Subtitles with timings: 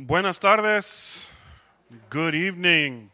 [0.00, 1.28] Buenas tardes.
[2.08, 3.10] Good evening.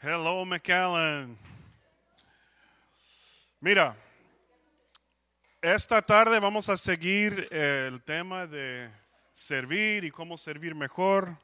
[0.00, 1.36] Hello, McAllen.
[3.60, 3.94] Mira,
[5.60, 8.90] esta tarde vamos a seguir el tema de
[9.34, 11.36] servir y cómo servir mejor.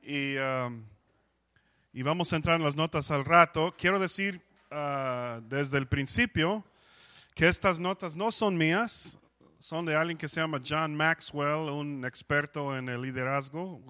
[0.00, 0.86] Y, um,
[1.92, 3.74] y vamos a entrar en las notas al rato.
[3.76, 4.40] Quiero decir
[4.70, 6.64] uh, desde el principio
[7.34, 9.18] que estas notas no son mías,
[9.64, 13.80] son de alguien que se llama John Maxwell, un experto en el liderazgo.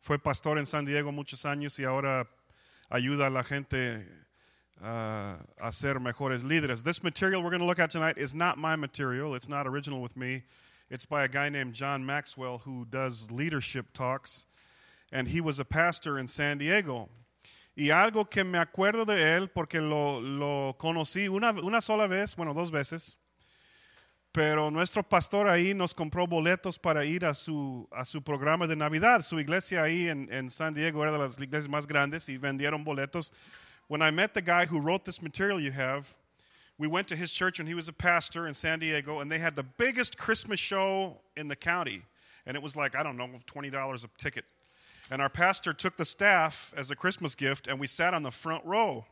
[0.00, 2.26] Fue pastor en San Diego muchos años y ahora
[2.90, 4.04] ayuda a la gente
[4.80, 6.82] uh, a ser mejores líderes.
[6.82, 9.36] This material we're going to look at tonight is not my material.
[9.36, 10.42] It's not original with me.
[10.90, 14.46] It's by a guy named John Maxwell who does leadership talks,
[15.12, 17.08] and he was a pastor in San Diego.
[17.76, 22.34] Y algo que me acuerdo de él, porque lo, lo conocí una, una sola vez,
[22.34, 23.16] bueno, dos veces,
[24.36, 28.76] pero nuestro pastor ahí nos compró boletos para ir a su, a su programa de
[28.76, 29.22] Navidad.
[29.22, 32.84] Su iglesia ahí en, en San Diego era de las iglesias más grandes y vendieron
[32.84, 33.32] boletos.
[33.88, 36.14] When I met the guy who wrote this material you have,
[36.76, 39.38] we went to his church when he was a pastor in San Diego, and they
[39.38, 42.02] had the biggest Christmas show in the county.
[42.44, 44.44] And it was like, I don't know, $20 a ticket.
[45.10, 48.30] And our pastor took the staff as a Christmas gift, and we sat on the
[48.30, 49.06] front row.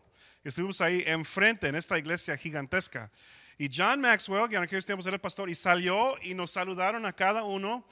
[0.45, 3.09] Estuvimos ahí enfrente en esta iglesia gigantesca.
[3.59, 7.07] Y John Maxwell, que en aquellos tiempos era el pastor, y salió y nos saludaron
[7.07, 7.85] a cada uno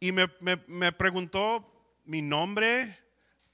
[0.00, 1.64] y me, me, me preguntó
[2.04, 2.96] mi nombre,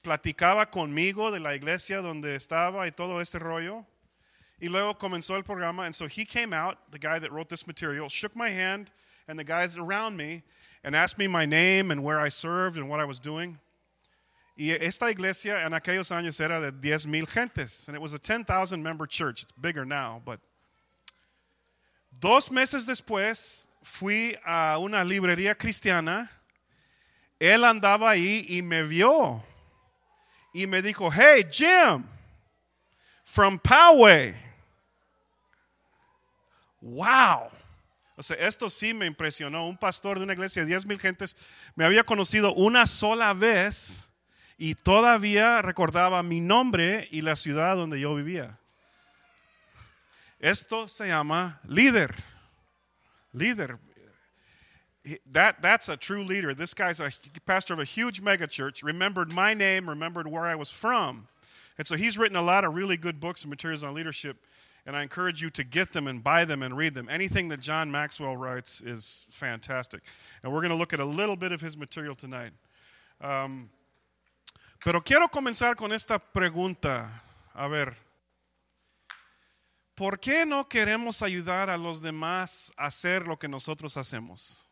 [0.01, 3.85] platicaba conmigo de la iglesia donde estaba y todo este rollo.
[4.59, 5.85] Y luego comenzó el programa.
[5.85, 8.91] And so he came out, the guy that wrote this material, shook my hand,
[9.27, 10.43] and the guys around me,
[10.83, 13.59] and asked me my name and where I served and what I was doing.
[14.57, 17.87] Y esta iglesia en aquellos años era de 10 mil gentes.
[17.87, 19.43] And it was a 10,000 member church.
[19.43, 20.39] It's bigger now, but.
[22.19, 26.31] Dos meses después fui a una librería cristiana.
[27.39, 29.43] Él andaba ahí y me vio.
[30.53, 32.05] Y me dijo, hey, Jim,
[33.25, 34.33] from Poway.
[36.79, 37.49] Wow.
[38.15, 39.67] O sea, esto sí me impresionó.
[39.67, 41.35] Un pastor de una iglesia de 10 mil gentes
[41.75, 44.09] me había conocido una sola vez
[44.57, 48.57] y todavía recordaba mi nombre y la ciudad donde yo vivía.
[50.39, 52.13] Esto se llama líder.
[53.33, 53.79] Líder.
[55.31, 56.53] That, that's a true leader.
[56.53, 57.11] This guy's a
[57.45, 61.27] pastor of a huge megachurch, remembered my name, remembered where I was from.
[61.77, 64.37] And so he's written a lot of really good books and materials on leadership,
[64.85, 67.07] and I encourage you to get them and buy them and read them.
[67.09, 70.01] Anything that John Maxwell writes is fantastic.
[70.41, 72.53] And we're going to look at a little bit of his material tonight.
[73.21, 73.69] Um,
[74.83, 77.09] pero quiero comenzar con esta pregunta.
[77.55, 77.95] A ver,
[79.95, 84.67] ¿por qué no queremos ayudar a los demás a hacer lo que nosotros hacemos?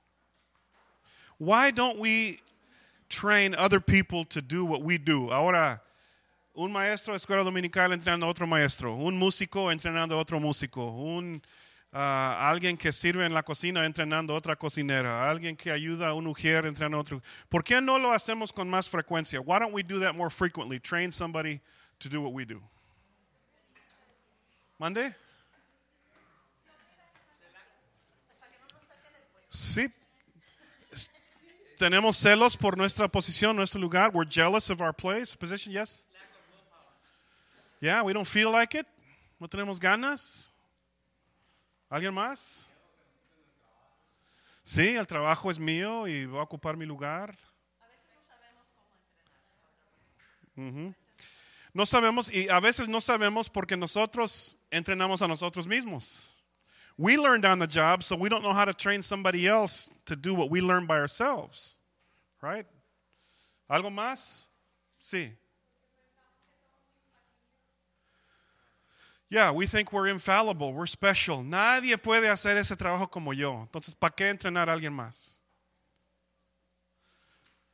[1.40, 2.40] Why don't we
[3.10, 5.32] train other people to do what we do?
[5.32, 5.82] Ahora,
[6.54, 10.92] un maestro de escuela dominical entrenando a otro maestro, un músico entrenando a otro músico,
[10.92, 11.42] un,
[11.92, 16.14] uh, alguien que sirve en la cocina entrenando a otra cocinera, alguien que ayuda a
[16.14, 17.22] un mujer entrenando a otro.
[17.50, 19.42] ¿Por qué no lo hacemos con más frecuencia?
[19.42, 20.80] Why don't we do that more frequently?
[20.80, 21.60] Train somebody
[22.00, 22.62] to do what we do.
[24.78, 25.16] ¿Mande?
[29.50, 29.92] Sí.
[31.78, 34.12] Tenemos celos por nuestra posición, nuestro lugar.
[34.14, 36.06] We're jealous of our place, position, yes?
[37.82, 38.88] Yeah, we don't feel like it.
[39.40, 40.54] No tenemos ganas.
[41.90, 42.70] ¿Alguien más?
[44.64, 47.38] Sí, el trabajo es mío y voy a ocupar mi lugar.
[50.56, 50.94] Uh-huh.
[51.74, 56.28] No sabemos y a veces no sabemos porque nosotros entrenamos a nosotros mismos.
[56.98, 60.16] We learned on the job, so we don't know how to train somebody else to
[60.16, 61.78] do what we learned by ourselves.
[62.42, 62.68] Right?
[63.68, 64.46] ¿Algo más?
[65.02, 65.32] Sí.
[69.30, 71.44] Yeah, we think we're infallible, we're special.
[71.44, 73.68] Nadie puede hacer ese trabajo como yo.
[73.68, 75.40] Entonces, ¿para qué entrenar a alguien más?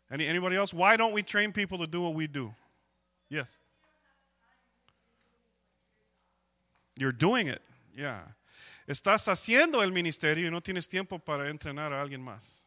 [0.09, 0.73] Any, anybody else?
[0.73, 2.55] Why don't we train people to do what we do?
[3.29, 3.57] Yes.
[6.99, 7.61] You're doing it.
[7.95, 8.35] Yeah.
[8.85, 12.61] Estás haciendo el ministerio y no tienes tiempo para entrenar a alguien más.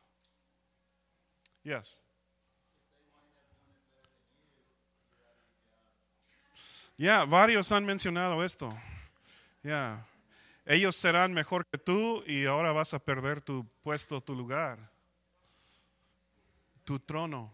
[1.63, 2.03] Yes.
[6.97, 8.73] Yeah, varios han mencionado esto.
[9.63, 10.07] Yeah.
[10.65, 14.79] Ellos serán mejor que tú y ahora vas a perder tu puesto, tu lugar,
[16.85, 17.53] tu trono.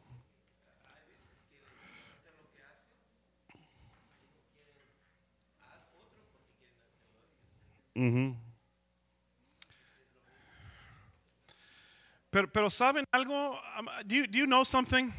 [7.98, 8.48] -huh.
[12.30, 13.58] Pero, pero ¿saben algo?
[13.78, 15.12] Um, do you, do you know something?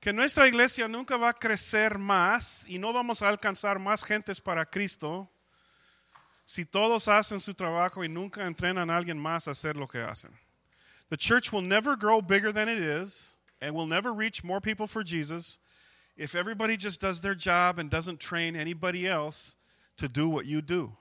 [0.00, 4.40] Que nuestra iglesia nunca va a crecer más y no vamos a alcanzar más gentes
[4.40, 5.28] para Cristo
[6.44, 10.00] si todos hacen su trabajo y nunca entrenan a alguien más a hacer lo que
[10.00, 10.32] hacen.
[11.08, 14.86] The church will never grow bigger than it is and will never reach more people
[14.86, 15.58] for Jesus
[16.16, 19.56] if everybody just does their job and doesn't train anybody else
[19.96, 20.96] to do what you do.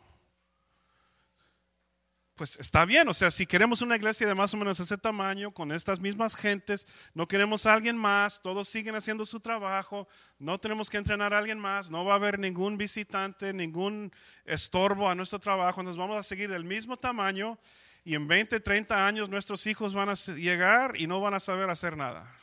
[2.35, 5.53] Pues está bien, o sea, si queremos una iglesia de más o menos ese tamaño,
[5.53, 10.07] con estas mismas gentes, no queremos a alguien más, todos siguen haciendo su trabajo,
[10.39, 14.11] no tenemos que entrenar a alguien más, no va a haber ningún visitante, ningún
[14.43, 17.59] estorbo a nuestro trabajo, entonces vamos a seguir del mismo tamaño
[18.03, 21.69] y en 20, 30 años nuestros hijos van a llegar y no van a saber
[21.69, 22.33] hacer nada.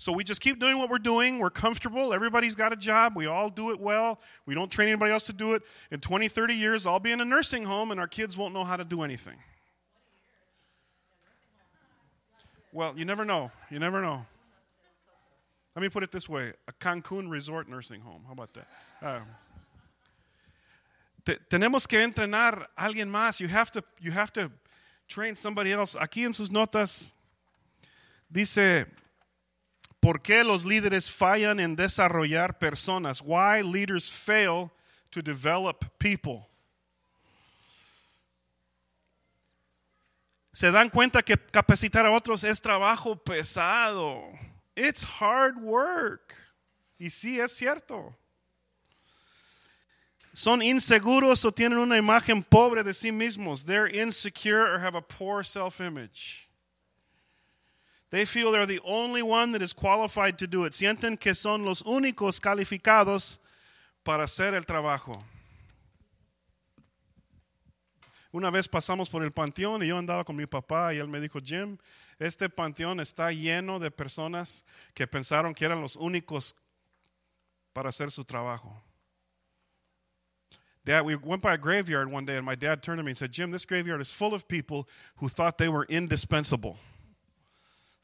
[0.00, 1.40] So we just keep doing what we're doing.
[1.40, 2.14] We're comfortable.
[2.14, 3.16] Everybody's got a job.
[3.16, 4.20] We all do it well.
[4.46, 5.62] We don't train anybody else to do it.
[5.90, 8.62] In 20, 30 years, I'll be in a nursing home and our kids won't know
[8.62, 9.34] how to do anything.
[12.72, 13.50] Well, you never know.
[13.70, 14.24] You never know.
[15.74, 18.22] Let me put it this way a Cancun resort nursing home.
[18.24, 18.68] How about that?
[19.02, 19.22] Um,
[21.24, 23.40] te, tenemos que entrenar a alguien más.
[23.40, 24.52] You have, to, you have to
[25.08, 25.96] train somebody else.
[25.96, 27.10] Aquí en sus notas
[28.32, 28.86] dice
[30.08, 33.20] ¿Por qué los líderes fallan en desarrollar personas?
[33.20, 34.70] Why leaders fail
[35.10, 36.48] to develop people.
[40.54, 44.32] Se dan cuenta que capacitar a otros es trabajo pesado.
[44.74, 46.34] It's hard work.
[46.98, 48.16] Y sí es cierto.
[50.32, 53.66] Son inseguros o tienen una imagen pobre de sí mismos.
[53.66, 56.47] They're insecure or have a poor self-image.
[58.10, 60.72] They feel they're the only one that is qualified to do it.
[60.72, 63.38] Sienten que son los únicos calificados
[64.02, 65.22] para hacer el trabajo.
[68.32, 71.20] Una vez pasamos por el panteón y yo andaba con mi papá y él me
[71.20, 71.78] dijo, Jim,
[72.18, 74.64] este panteón está lleno de personas
[74.94, 76.54] que pensaron que eran los únicos
[77.74, 78.82] para hacer su trabajo.
[80.84, 83.18] Dad, we went by a graveyard one day and my dad turned to me and
[83.18, 86.78] said, Jim, this graveyard is full of people who thought they were indispensable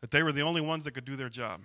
[0.04, 1.62] that they were the only ones that could do their job.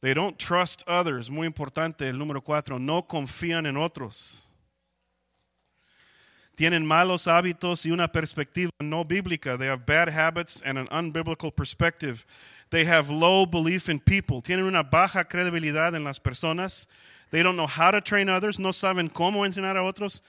[0.00, 1.28] They don't trust others.
[1.28, 2.78] Muy importante, el número cuatro.
[2.78, 4.42] No confían en otros.
[6.56, 9.58] Tienen malos hábitos y una perspectiva no bíblica.
[9.58, 12.24] They have bad habits and an unbiblical perspective.
[12.70, 14.40] They have low belief in people.
[14.40, 16.86] Tienen una baja credibilidad en las personas.
[17.32, 18.60] They don't know how to train others.
[18.60, 20.22] No saben cómo entrenar a otros.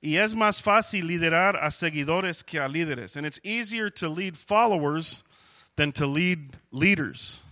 [0.00, 3.16] Y es más fácil liderar a seguidores que a líderes.
[3.16, 5.24] And it's easier to lead followers
[5.76, 7.42] than to lead leaders.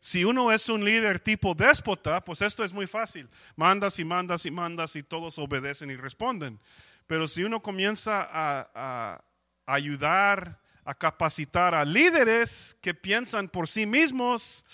[0.00, 3.26] Si uno es un líder tipo déspota, pues esto es muy fácil.
[3.56, 6.60] Mandas y mandas y mandas y todos obedecen y responden.
[7.06, 9.24] Pero si uno comienza a, a
[9.64, 14.64] ayudar, a capacitar a líderes que piensan por sí mismos,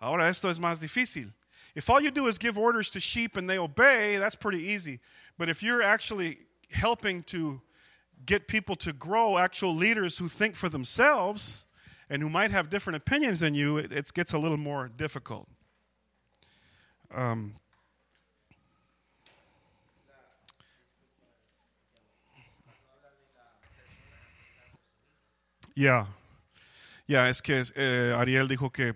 [0.00, 1.32] ahora esto es más difícil.
[1.76, 4.98] If all you do is give orders to sheep and they obey, that's pretty easy.
[5.40, 6.36] But if you're actually
[6.70, 7.62] helping to
[8.26, 11.64] get people to grow, actual leaders who think for themselves
[12.10, 15.48] and who might have different opinions than you, it, it gets a little more difficult.
[17.10, 17.54] Um,
[25.74, 26.04] yeah.
[27.06, 28.92] Yeah, es que eh, Ariel dijo que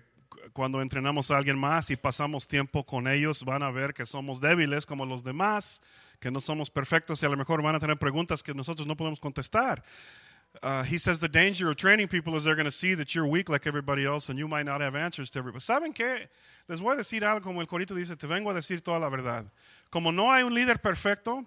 [0.53, 4.39] cuando entrenamos a alguien más y pasamos tiempo con ellos, van a ver que somos
[4.39, 5.81] débiles como los demás
[6.19, 8.95] que no somos perfectos y a lo mejor van a tener preguntas que nosotros no
[8.95, 9.83] podemos contestar.
[10.63, 13.27] Uh, he says the danger of training people is they're going to see that you're
[13.27, 15.61] weak like everybody else and you might not have answers to everybody.
[15.61, 16.29] ¿Saben qué?
[16.67, 19.09] Les voy a decir algo como el corito dice, te vengo a decir toda la
[19.09, 19.45] verdad.
[19.89, 21.45] Como no hay un líder perfecto,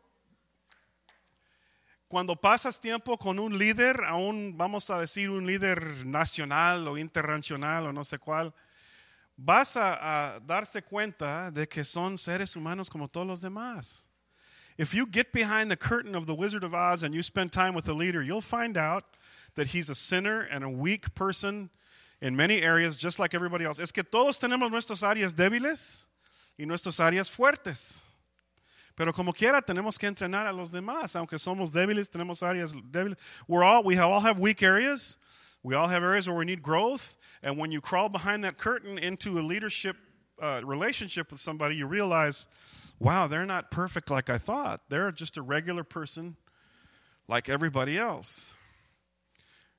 [2.06, 7.87] cuando pasas tiempo con un líder, aún vamos a decir un líder nacional o internacional
[7.87, 8.54] o no sé cuál,
[9.37, 14.07] vas a, a darse cuenta de que son seres humanos como todos los demás.
[14.78, 17.75] If you get behind the curtain of the Wizard of Oz and you spend time
[17.75, 19.04] with the leader, you'll find out
[19.56, 21.70] that he's a sinner and a weak person
[22.20, 23.80] in many areas, just like everybody else.
[23.80, 26.04] Es que todos tenemos nuestras áreas débiles
[26.56, 28.02] y nuestras áreas fuertes.
[28.94, 31.16] Pero como quiera, tenemos que entrenar a los demás.
[31.16, 33.16] Aunque somos débiles, tenemos áreas débiles.
[33.49, 35.18] We're all, we all have weak areas.
[35.64, 37.16] We all have areas where we need growth.
[37.42, 39.97] And when you crawl behind that curtain into a leadership
[40.40, 42.47] uh, relationship with somebody, you realize
[43.00, 44.80] wow, they're not perfect like I thought.
[44.88, 46.37] They're just a regular person
[47.28, 48.52] like everybody else.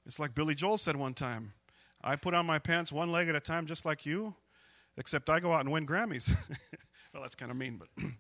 [0.06, 1.54] It's like Billy Joel said one time
[2.02, 4.36] I put on my pants one leg at a time, just like you,
[4.98, 6.30] except I go out and win Grammys.
[7.14, 8.04] well, that's kind of mean, but.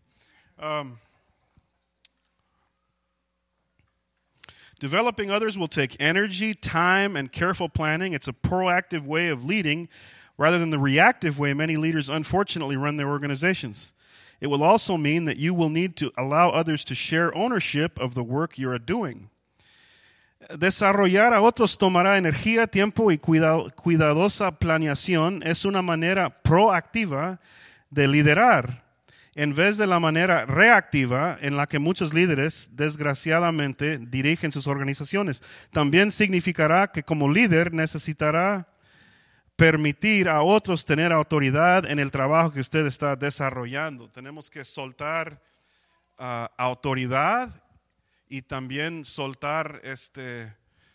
[0.61, 0.97] Um,
[4.79, 8.13] Developing others will take energy, time, and careful planning.
[8.13, 9.89] It's a proactive way of leading
[10.39, 13.93] rather than the reactive way many leaders unfortunately run their organizations.
[14.39, 18.15] It will also mean that you will need to allow others to share ownership of
[18.15, 19.29] the work you are doing.
[20.49, 25.43] Desarrollar a otros tomará energía, tiempo y cuidadosa planeación.
[25.45, 27.39] Es una manera proactiva
[27.91, 28.85] de liderar
[29.35, 35.43] en vez de la manera reactiva en la que muchos líderes desgraciadamente dirigen sus organizaciones.
[35.71, 38.69] También significará que como líder necesitará
[39.59, 44.07] permitir a otros tener autoridad en el trabajo que usted está desarrollando.
[44.07, 45.41] Tenemos que soltar
[46.17, 47.61] ah, autoridad
[48.29, 50.53] y también soltar este,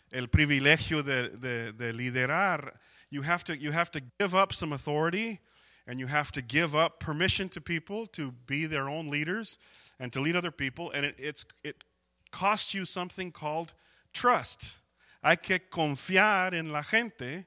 [0.09, 2.79] el privilegio de, de, de liderar.
[3.11, 5.39] You have, to, you have to give up some authority
[5.85, 9.59] and you have to give up permission to people to be their own leaders
[9.99, 10.89] and to lead other people.
[10.89, 11.83] And it, it's, it
[12.31, 13.73] costs you something called
[14.11, 14.79] trust.
[15.23, 17.45] Hay que confiar en la gente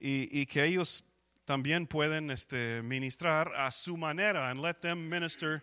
[0.00, 1.04] y, y que ellos
[1.44, 5.62] también pueden este, ministrar a su manera and let them minister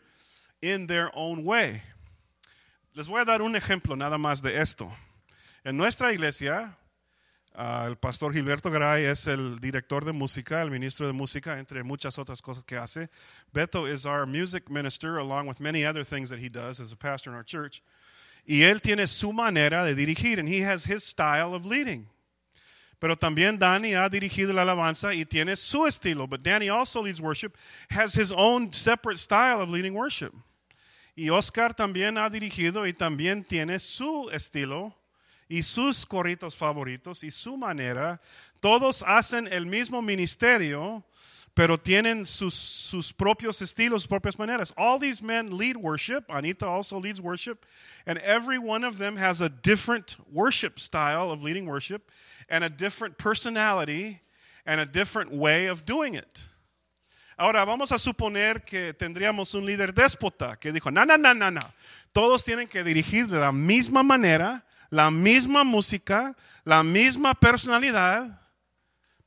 [0.62, 1.82] in their own way.
[2.94, 4.92] Les voy a dar un ejemplo nada más de esto.
[5.64, 6.78] En nuestra iglesia,
[7.56, 11.84] Uh, el pastor Gilberto Garay es el director de música, el ministro de música, entre
[11.84, 13.10] muchas otras cosas que hace.
[13.54, 16.96] Beto is our music minister, along with many other things that he does as a
[16.96, 17.84] pastor in our church.
[18.44, 22.08] Y él tiene su manera de dirigir, and he has his style of leading.
[23.00, 26.28] Pero también Danny ha dirigido la alabanza y tiene su estilo.
[26.28, 27.54] But Danny also leads worship,
[27.90, 30.32] has his own separate style of leading worship.
[31.16, 34.96] Y Oscar también ha dirigido y también tiene su estilo
[35.48, 38.20] y sus corritos favoritos y su manera.
[38.60, 41.04] Todos hacen el mismo ministerio,
[41.56, 44.74] pero tienen sus, sus propios estilos, propias maneras.
[44.76, 46.26] All these men lead worship.
[46.30, 47.66] Anita also leads worship.
[48.06, 52.10] And every one of them has a different worship style of leading worship
[52.50, 54.22] and a different personality
[54.66, 56.42] and a different way of doing it.
[57.38, 61.50] Ahora vamos a suponer que tendríamos un líder déspota que dijo, no, no, no, no,
[61.50, 61.74] no.
[62.14, 68.40] Todos tienen que dirigir de la misma manera la misma música, la misma personalidad,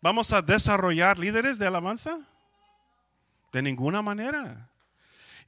[0.06, 2.24] ¿vamos a desarrollar líderes de alabanza?
[3.52, 4.68] De ninguna manera.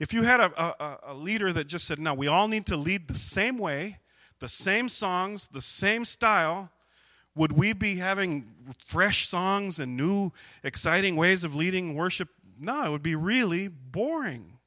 [0.00, 2.76] If you had a, a, a, leader that just said, no, we all need to
[2.76, 3.98] lead the same way,
[4.40, 6.70] the same songs, the same style,
[7.36, 8.46] would we be having
[8.84, 10.32] fresh songs and new,
[10.64, 12.28] exciting ways of leading worship?
[12.58, 14.58] No, it would be really boring.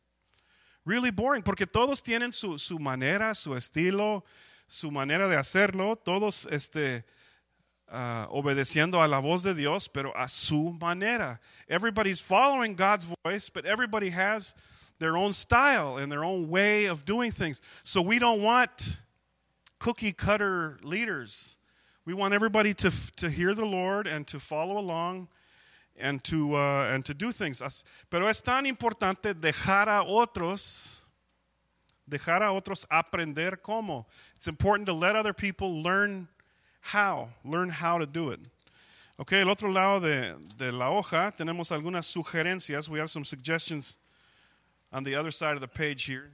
[0.85, 4.23] Really boring, porque todos tienen su, su manera, su estilo,
[4.69, 7.03] su manera de hacerlo, todos este,
[7.91, 11.39] uh, obedeciendo a la voz de Dios, pero a su manera.
[11.69, 14.55] Everybody's following God's voice, but everybody has
[14.99, 17.61] their own style and their own way of doing things.
[17.83, 18.97] So we don't want
[19.79, 21.57] cookie cutter leaders.
[22.05, 25.27] We want everybody to, to hear the Lord and to follow along
[25.97, 27.61] and to, uh, and to do things.
[28.09, 31.01] Pero es tan importante dejar a otros
[32.09, 34.05] dejar a otros aprender cómo.
[34.35, 36.27] It's important to let other people learn
[36.81, 38.39] how, learn how to do it.
[39.17, 42.89] Ok, el otro lado de, de la hoja tenemos algunas sugerencias.
[42.89, 43.97] We have some suggestions
[44.91, 46.31] on the other side of the page here.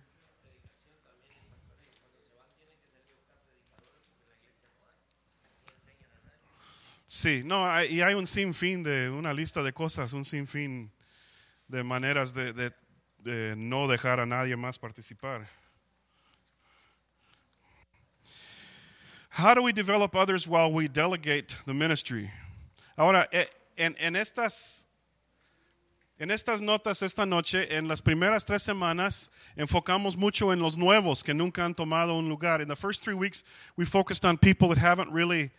[7.09, 10.91] Sí, no, y hay un sinfín de una lista de cosas, un sinfín
[11.69, 12.73] de maneras de, de,
[13.19, 15.47] de no dejar a nadie más participar.
[19.37, 22.31] How do we develop others while we delegate the ministry?
[22.97, 23.45] Ahora, eh,
[23.77, 24.81] en, en, estas,
[26.19, 31.23] en estas notas esta noche, en las primeras tres semanas, enfocamos mucho en los nuevos
[31.23, 32.61] que nunca han tomado un lugar.
[32.61, 33.43] In the first three weeks,
[33.75, 35.51] we focused on people that haven't really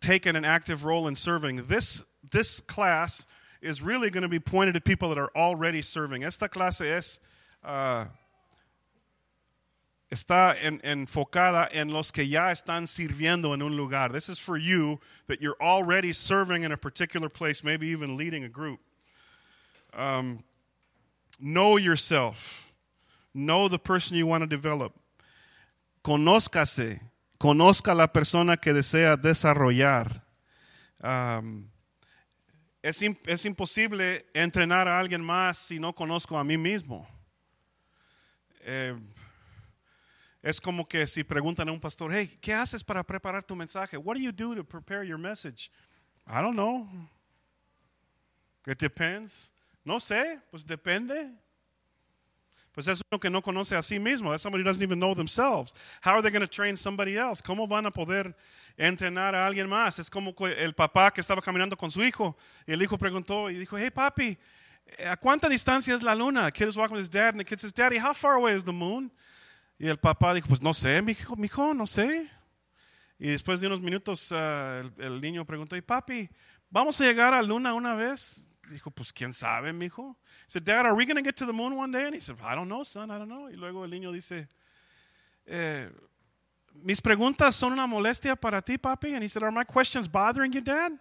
[0.00, 1.66] taken an active role in serving.
[1.66, 3.26] This, this class
[3.60, 6.24] is really going to be pointed at people that are already serving.
[6.24, 7.20] Esta clase es.
[7.62, 8.06] Uh,
[10.10, 14.12] está en, enfocada en los que ya están sirviendo en un lugar.
[14.12, 18.44] This is for you that you're already serving in a particular place, maybe even leading
[18.44, 18.80] a group.
[19.92, 20.44] Um,
[21.40, 22.72] know yourself.
[23.34, 24.94] Know the person you want to develop.
[26.04, 27.00] Conózcase.
[27.38, 30.22] Conozca la persona que desea desarrollar.
[31.02, 31.68] Um,
[32.82, 37.06] es, es imposible entrenar a alguien más si no conozco a mí mismo.
[38.60, 38.94] Eh,
[40.42, 43.96] Es como que si preguntan a un pastor, hey, ¿qué haces para preparar tu mensaje?
[43.96, 45.70] What do you do to prepare your message?
[46.26, 46.88] I don't know.
[48.66, 49.52] It depends.
[49.84, 51.32] No sé, pues depende.
[52.76, 54.30] pues es uno que no conoce a sí mismo.
[54.30, 55.74] That's somebody who doesn't even know themselves.
[56.02, 57.42] How are they going to train somebody else?
[57.42, 58.36] ¿Cómo van a poder
[58.76, 59.98] entrenar a alguien más?
[59.98, 63.54] Es como el papá que estaba caminando con su hijo y el hijo preguntó y
[63.54, 64.36] dijo, hey papi,
[65.06, 66.44] ¿a cuánta distancia es la luna?
[66.44, 68.54] The kid was walking with his dad and the kid says, Daddy, how far away
[68.54, 69.10] is the moon?
[69.78, 72.30] Y el papá dijo, pues no sé, mi hijo, mi hijo no sé.
[73.18, 76.28] Y después de unos minutos uh, el, niño preguntó, y papi,
[76.70, 78.44] ¿vamos a llegar a la luna una vez?
[78.70, 80.16] Dijo, pues quién sabe, mi hijo.
[80.46, 82.06] He said, Dad, are we going to get to the moon one day?
[82.06, 83.48] And he said, I don't know, son, I don't know.
[83.48, 84.48] Y luego el niño dice,
[85.46, 85.90] eh,
[86.74, 89.14] mis preguntas son una molestia para ti, papi.
[89.14, 90.92] And he said, are my questions bothering you, Dad?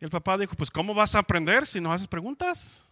[0.00, 2.84] Y el papá dijo, pues ¿cómo vas a aprender si no haces preguntas?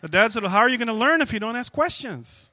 [0.00, 2.50] The dad said, well, how are you going to learn if you don't ask questions?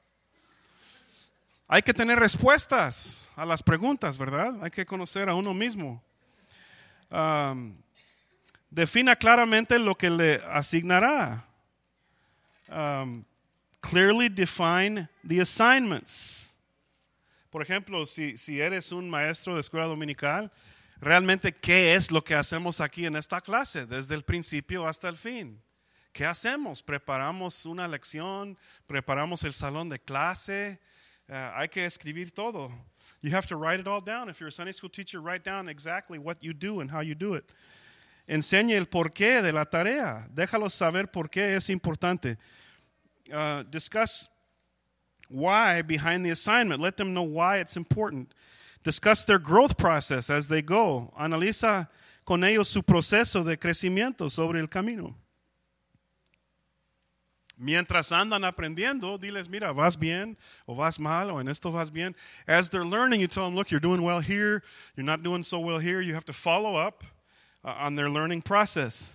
[1.68, 4.54] Hay que tener respuestas a las preguntas, ¿verdad?
[4.62, 6.02] Hay que conocer a uno mismo.
[8.70, 11.44] Defina claramente lo que le asignará.
[13.80, 16.54] Clearly define the assignments.
[17.50, 20.52] Por ejemplo, si, si eres un maestro de escuela dominical,
[21.00, 25.16] realmente qué es lo que hacemos aquí en esta clase, desde el principio hasta el
[25.16, 25.62] fin.
[26.12, 26.82] ¿Qué hacemos?
[26.82, 30.80] Preparamos una lección, preparamos el salón de clase,
[31.30, 32.70] uh, hay que escribir todo.
[33.20, 34.28] You have to write it all down.
[34.28, 37.14] If you're a Sunday school teacher, write down exactly what you do and how you
[37.14, 37.50] do it.
[38.28, 40.26] Enseñe el porqué de la tarea.
[40.34, 42.36] Déjalos saber por qué es importante.
[43.32, 44.28] Uh, discuss
[45.28, 46.80] why behind the assignment.
[46.80, 48.32] Let them know why it's important.
[48.82, 51.12] Discuss their growth process as they go.
[51.18, 51.88] Analiza
[52.24, 55.16] con ellos su proceso de crecimiento sobre el camino.
[57.58, 60.36] Mientras andan aprendiendo, diles, mira, vas bien
[60.66, 62.14] o vas mal o en esto vas bien.
[62.46, 64.62] As they're learning, you tell them, look, you're doing well here,
[64.94, 66.02] you're not doing so well here.
[66.02, 67.02] You have to follow up
[67.64, 69.14] uh, on their learning process.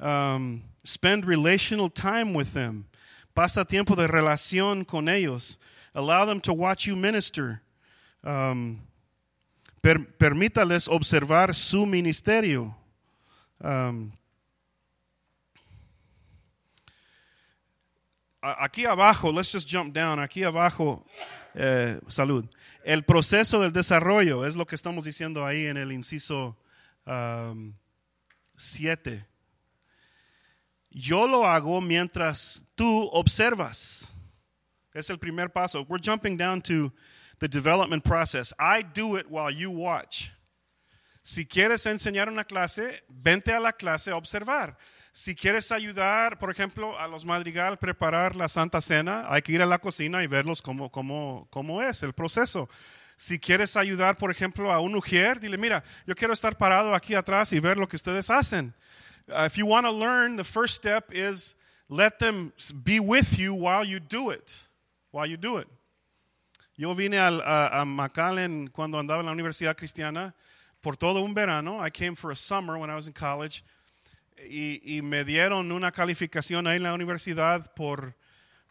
[0.00, 2.86] Um, spend relational time with them.
[3.34, 5.56] Pasa tiempo de relación con ellos.
[5.94, 7.62] Allow them to watch you minister.
[8.22, 8.82] Um,
[9.80, 12.74] per, permítales observar su ministerio.
[13.62, 14.12] Um,
[18.42, 21.06] aquí abajo, let's just jump down, aquí abajo,
[21.54, 22.44] eh, salud.
[22.84, 26.56] El proceso del desarrollo es lo que estamos diciendo ahí en el inciso
[28.56, 29.12] 7.
[29.12, 29.24] Um,
[30.90, 34.12] Yo lo hago mientras tú observas.
[34.92, 35.86] Es el primer paso.
[35.88, 36.92] We're jumping down to
[37.38, 38.52] the development process.
[38.58, 40.32] I do it while you watch.
[41.22, 44.76] Si quieres enseñar una clase, vente a la clase a observar.
[45.14, 49.60] Si quieres ayudar, por ejemplo, a los madrigal preparar la Santa Cena, hay que ir
[49.60, 52.70] a la cocina y verlos cómo, cómo, cómo es el proceso.
[53.18, 57.14] Si quieres ayudar, por ejemplo, a un mujer, dile, mira, yo quiero estar parado aquí
[57.14, 58.72] atrás y ver lo que ustedes hacen.
[59.28, 61.54] Uh, if you want to learn, the first step is
[61.90, 64.66] let them be with you while you do it.
[65.10, 65.68] While you do it.
[66.74, 70.32] Yo vine al, a, a McAllen cuando andaba en la Universidad Cristiana
[70.80, 71.78] por todo un verano.
[71.80, 73.62] I came for a summer when I was in college
[74.48, 78.16] y, y, me dieron una calificación ahí en la universidad por,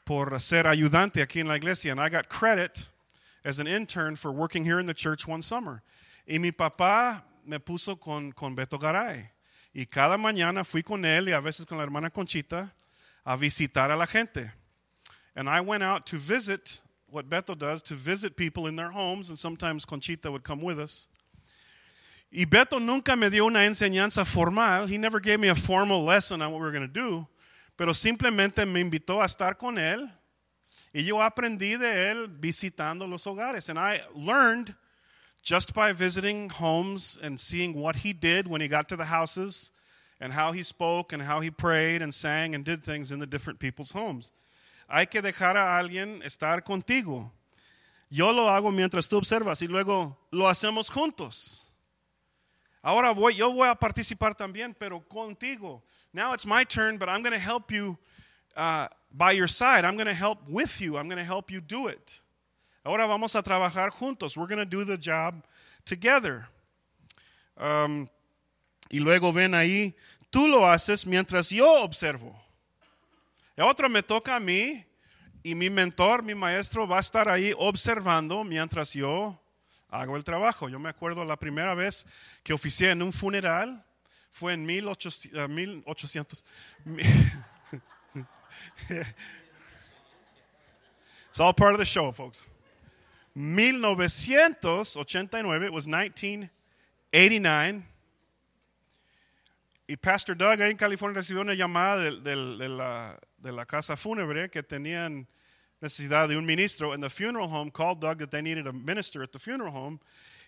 [0.04, 1.92] por ser ayudante aquí en la iglesia.
[1.92, 2.90] And I got credit
[3.44, 5.82] as an intern for working here in the church one summer.
[6.28, 9.30] Y mi papá me puso con, con Beto Garay.
[9.74, 12.74] Y cada mañana fui con él y a veces con la hermana Conchita
[13.26, 14.52] a visitar a la gente.
[15.36, 19.30] And I went out to visit what Beto does, to visit people in their homes,
[19.30, 21.08] and sometimes Conchita would come with us.
[22.32, 24.88] Y Beto nunca me dio una enseñanza formal.
[24.88, 27.28] He never gave me a formal lesson on what we were going to do.
[27.76, 30.10] Pero simplemente me invitó a estar con él.
[30.94, 33.70] Y yo aprendí de él visitando los hogares.
[33.70, 34.76] And I learned
[35.44, 39.72] just by visiting homes and seeing what he did when he got to the houses
[40.22, 43.28] and how he spoke and how he prayed and sang and did things in the
[43.28, 44.32] different people's homes.
[44.89, 47.32] Hay que dejar a alguien estar contigo.
[48.10, 51.65] Yo lo hago mientras tú observas y luego lo hacemos juntos.
[52.84, 55.84] Ahora voy, yo voy a participar también, pero contigo.
[56.13, 57.98] Now it's my turn, but I'm going to help you
[58.56, 59.86] uh, by your side.
[59.86, 60.98] I'm going to help with you.
[60.98, 62.22] I'm going to help you do it.
[62.84, 64.36] Ahora vamos a trabajar juntos.
[64.36, 65.44] We're going to do the job
[65.86, 66.48] together.
[67.58, 68.10] Um,
[68.89, 69.94] y luego ven ahí,
[70.32, 72.36] tú lo haces mientras yo observo.
[73.56, 74.84] Y otra me toca a mí
[75.44, 79.39] y mi mentor, mi maestro, va a estar ahí observando mientras yo
[79.92, 80.70] hago el trabajo.
[80.70, 82.08] Yo me acuerdo la primera vez
[82.44, 83.86] que oficié en un funeral
[84.32, 85.50] fue en 1800.
[85.50, 86.44] 1800
[91.30, 92.42] It's all part of the show, folks.
[93.34, 97.86] 1989, it was 1989.
[99.88, 102.36] Y Pastor Doug ahí en California recibió una llamada de, de,
[102.70, 105.28] la, de la, casa fúnebre que tenían
[105.82, 109.24] necesidad de un ministro, and the funeral home called Doug that they needed a minister
[109.24, 110.00] at the funeral home.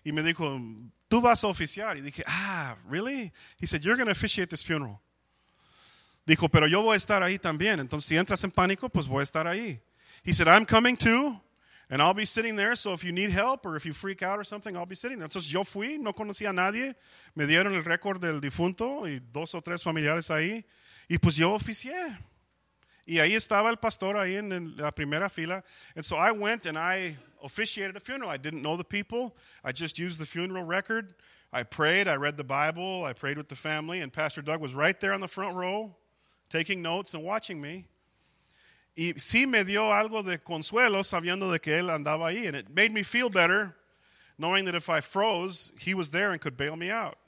[0.04, 0.60] Y me dijo,
[1.08, 1.96] tú vas a oficiar.
[1.96, 3.32] Y dije, ah, really?
[3.58, 5.00] He said, you're going to officiate this funeral.
[6.26, 7.80] Dijo, pero yo voy a estar ahí también.
[7.80, 9.80] Entonces, si entras en pánico, pues voy a estar ahí.
[10.22, 11.40] He said, I'm coming too.
[11.90, 14.38] And I'll be sitting there, so if you need help or if you freak out
[14.38, 15.28] or something, I'll be sitting there.
[15.28, 16.96] Entonces yo fui, no conocía a nadie,
[17.36, 20.64] me dieron el récord del difunto y dos o tres familiares ahí,
[21.08, 21.94] y pues yo oficié.
[23.06, 25.62] Y ahí estaba el pastor ahí en la primera fila.
[25.94, 28.30] And so I went and I officiated a funeral.
[28.30, 29.36] I didn't know the people.
[29.62, 31.14] I just used the funeral record.
[31.52, 34.74] I prayed, I read the Bible, I prayed with the family, and Pastor Doug was
[34.74, 35.94] right there on the front row
[36.48, 37.86] taking notes and watching me.
[38.96, 42.46] Y sí me dio algo de consuelo sabiendo de que él andaba ahí.
[42.46, 43.74] And it made me feel better
[44.38, 47.18] knowing that if I froze, he was there and could bail me out.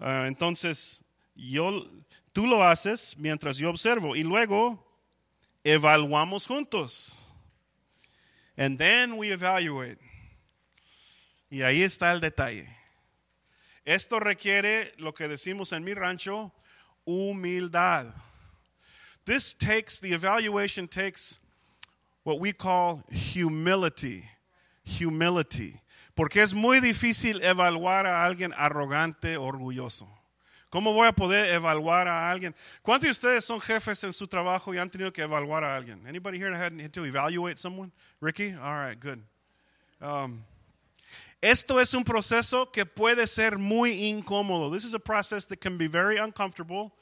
[0.00, 1.02] Uh, entonces,
[1.34, 1.84] yo,
[2.38, 4.14] tú lo haces mientras yo observo.
[4.14, 4.78] Y luego,
[5.64, 7.28] evaluamos juntos.
[8.56, 9.98] And then we evaluate.
[11.50, 12.68] Y ahí está el detalle.
[13.84, 16.52] Esto requiere lo que decimos en mi rancho,
[17.04, 18.14] humildad.
[19.24, 21.40] This takes, the evaluation takes
[22.22, 23.02] what we call
[23.34, 24.30] humility.
[24.84, 25.80] Humility.
[26.14, 30.17] Porque es muy difícil evaluar a alguien arrogante, orgulloso.
[30.70, 32.54] ¿Cómo voy a poder evaluar a alguien?
[32.82, 36.06] ¿Cuántos de ustedes son jefes en su trabajo y han tenido que evaluar a alguien?
[36.06, 37.90] Anybody here had to evaluate someone?
[38.20, 38.52] Ricky?
[38.52, 39.20] All right, good.
[40.00, 40.44] Um,
[41.40, 44.70] esto es un proceso que puede ser muy incómodo.
[44.72, 46.92] This is a process that can be very uncomfortable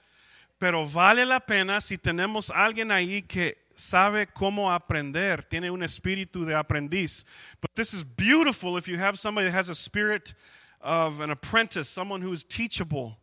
[0.59, 6.47] pero vale la pena si tenemos alguien ahí que sabe cómo aprender, tiene un espíritu
[6.47, 7.27] de aprendiz.
[7.61, 10.35] But this is beautiful if you have somebody that has a spirit
[10.81, 13.19] of an apprentice, someone who is teachable.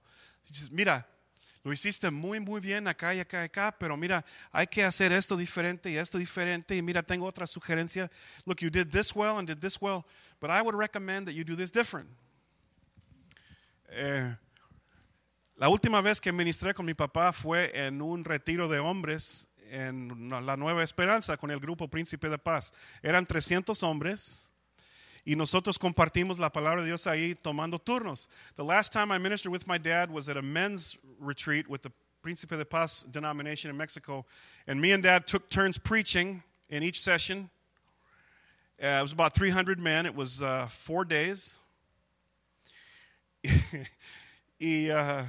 [0.71, 1.07] Mira,
[1.63, 5.13] lo hiciste muy, muy bien acá y acá y acá, pero mira, hay que hacer
[5.13, 6.75] esto diferente y esto diferente.
[6.75, 8.11] Y mira, tengo otra sugerencia.
[8.45, 10.05] Look, you did this well and did this well,
[10.41, 12.09] but I would recommend that you do this different.
[13.87, 14.35] Eh,
[15.55, 20.29] la última vez que ministré con mi papá fue en un retiro de hombres en
[20.29, 22.73] la Nueva Esperanza con el grupo Príncipe de Paz.
[23.01, 24.49] Eran 300 hombres
[25.25, 28.27] y nosotros compartimos la palabra de Dios ahí tomando turnos.
[28.55, 31.91] The last time I ministered with my dad was at a men's retreat with the
[32.23, 34.25] Príncipe de Paz denomination in Mexico,
[34.65, 37.49] and me and dad took turns preaching in each session.
[38.81, 40.05] Uh, it was about 300 men.
[40.05, 41.59] It was uh, four days.
[44.59, 45.25] y uh,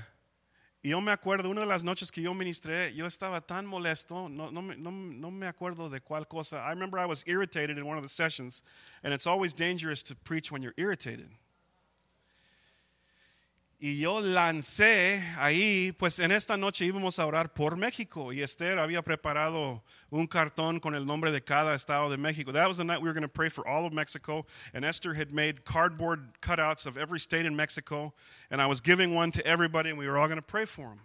[0.84, 4.28] Y yo me acuerdo, una de las noches que yo ministré, yo estaba tan molesto,
[4.28, 6.58] no, no, no, no me acuerdo de cuál cosa.
[6.58, 8.62] I remember I was irritated in one of the sessions,
[9.02, 11.30] and it's always dangerous to preach when you're irritated.
[13.78, 18.78] Y yo lancé ahí, pues en esta noche íbamos a orar por México y Esther
[18.78, 22.52] había preparado un cartón con el nombre de cada estado de México.
[22.52, 25.14] That was the night we were going to pray for all of Mexico and Esther
[25.14, 28.14] had made cardboard cutouts of every state in Mexico
[28.50, 30.88] and I was giving one to everybody and we were all going to pray for
[30.88, 31.00] them.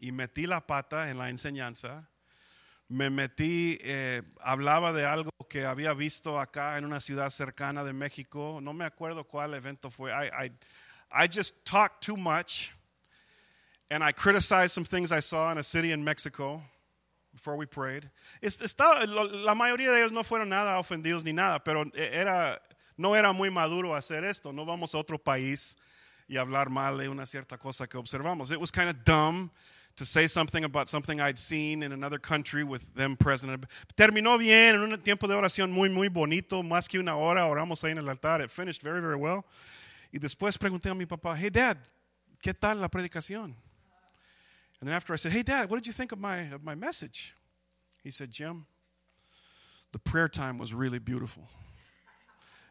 [0.00, 2.04] Y metí la pata en la enseñanza
[2.94, 7.92] me metí, eh, hablaba de algo que había visto acá en una ciudad cercana de
[7.92, 8.60] México.
[8.62, 10.12] No me acuerdo cuál evento fue.
[10.12, 10.52] I,
[11.10, 12.70] I, just talked too much
[13.90, 16.62] and I criticized some things I saw in a city in Mexico
[17.32, 18.08] before we prayed.
[18.40, 22.60] Estaba, la mayoría de ellos no fueron nada ofendidos ni nada, pero era,
[22.96, 24.52] no era muy maduro hacer esto.
[24.52, 25.76] No vamos a otro país
[26.28, 28.52] y hablar mal de una cierta cosa que observamos.
[28.52, 29.50] It was kind of dumb
[29.96, 33.64] to say something about something I'd seen in another country with them present.
[33.96, 37.84] Terminó bien en un tiempo de oración muy, muy bonito, más que una hora, oramos
[37.84, 38.40] ahí en el altar.
[38.40, 39.44] It finished very, very well.
[40.12, 41.78] Y después pregunté a mi papá, hey, Dad,
[42.42, 43.54] ¿qué tal la predicación?
[44.80, 46.74] And then after I said, hey, Dad, what did you think of my, of my
[46.74, 47.34] message?
[48.02, 48.66] He said, Jim,
[49.92, 51.48] the prayer time was really beautiful.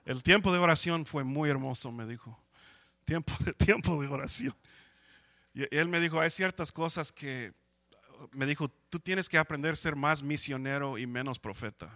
[0.05, 2.35] El tiempo de oración fue muy hermoso, me dijo.
[3.05, 4.53] Tiempo, tiempo de oración.
[5.53, 7.53] Y él me dijo, hay ciertas cosas que,
[8.31, 11.89] me dijo, tú tienes que aprender a ser más misionero y menos profeta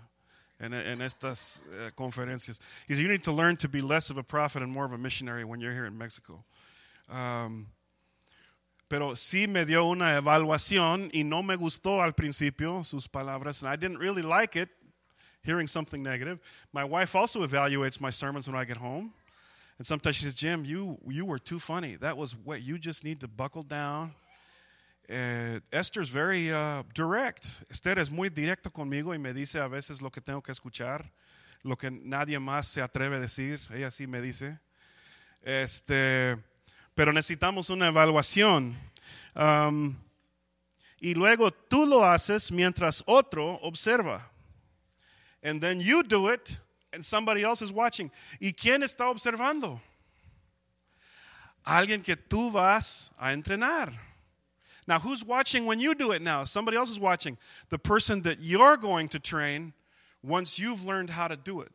[0.60, 2.60] en, en estas uh, conferencias.
[2.88, 4.93] He said, you need to learn to be less of a prophet and more of
[4.93, 6.43] a missionary when you're here in Mexico.
[7.10, 7.67] Um,
[8.89, 13.62] pero sí me dio una evaluación y no me gustó al principio sus palabras.
[13.62, 14.70] And I didn't really like it,
[15.43, 16.39] hearing something negative.
[16.72, 19.13] My wife also evaluates my sermons when I get home.
[19.78, 21.96] And sometimes she says, Jim, you, you were too funny.
[21.98, 24.13] That was what you just need to buckle down.
[25.10, 27.63] Uh, Esther's very uh, direct.
[27.70, 31.10] Esther es muy directo conmigo y me dice a veces lo que tengo que escuchar,
[31.63, 33.60] lo que nadie más se atreve a decir.
[33.74, 34.60] Ella sí me dice.
[35.44, 36.36] Este,
[36.96, 38.76] pero necesitamos una evaluación.
[39.36, 39.96] Um,
[41.00, 44.32] y luego tú lo haces mientras otro observa.
[45.44, 46.60] And then you do it
[46.98, 48.12] and somebody else is watching.
[48.42, 49.80] ¿Y quién está observando?
[51.64, 53.94] Alguien que tú vas a entrenar.
[54.88, 56.46] Now, who's watching when you do it now?
[56.46, 57.38] Somebody else is watching.
[57.70, 59.74] The person that you're going to train
[60.24, 61.72] once you've learned how to do it.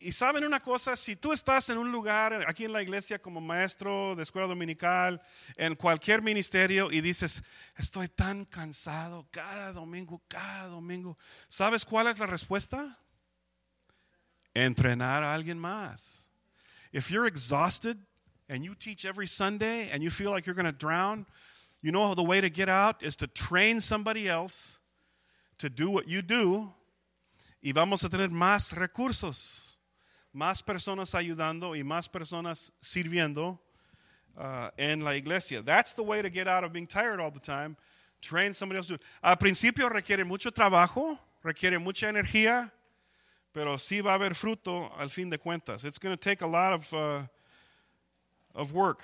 [0.00, 3.40] Y saben una cosa, si tú estás en un lugar, aquí en la iglesia como
[3.40, 5.22] maestro de escuela dominical,
[5.56, 7.42] en cualquier ministerio y dices,
[7.76, 11.16] estoy tan cansado cada domingo, cada domingo,
[11.48, 12.98] ¿sabes cuál es la respuesta?
[14.54, 16.22] Entrenar a alguien más.
[16.92, 17.98] If you're exhausted
[18.48, 21.26] and you teach every Sunday and you feel like you're going to drown,
[21.82, 24.78] you know the way to get out is to train somebody else
[25.58, 26.72] to do what you do
[27.62, 29.74] y vamos a tener más recursos
[30.34, 33.58] más personas ayudando y más personas sirviendo
[34.36, 35.62] uh, en la iglesia.
[35.62, 37.76] That's the way to get out of being tired all the time.
[38.20, 38.88] Train somebody else.
[38.88, 42.72] To, do al principio requiere mucho trabajo, requiere mucha energía,
[43.54, 45.84] pero sí va a haber fruto al fin de cuentas.
[45.84, 47.22] It's going to take a lot of, uh,
[48.52, 49.00] of work.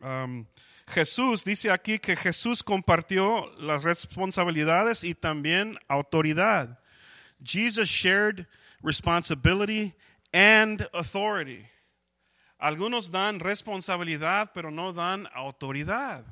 [0.00, 0.46] Um,
[0.86, 6.78] Jesús dice aquí que Jesús compartió las responsabilidades y también autoridad.
[7.42, 8.46] Jesus shared
[8.80, 9.94] responsibility
[10.32, 11.66] and authority.
[12.60, 16.24] Algunos dan responsabilidad, pero no dan autoridad.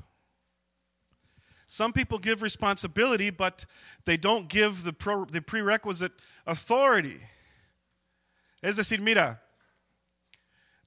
[1.66, 3.66] Some people give responsibility, but
[4.04, 6.12] they don't give the, pro, the prerequisite
[6.46, 7.20] authority.
[8.62, 9.40] Es decir, mira,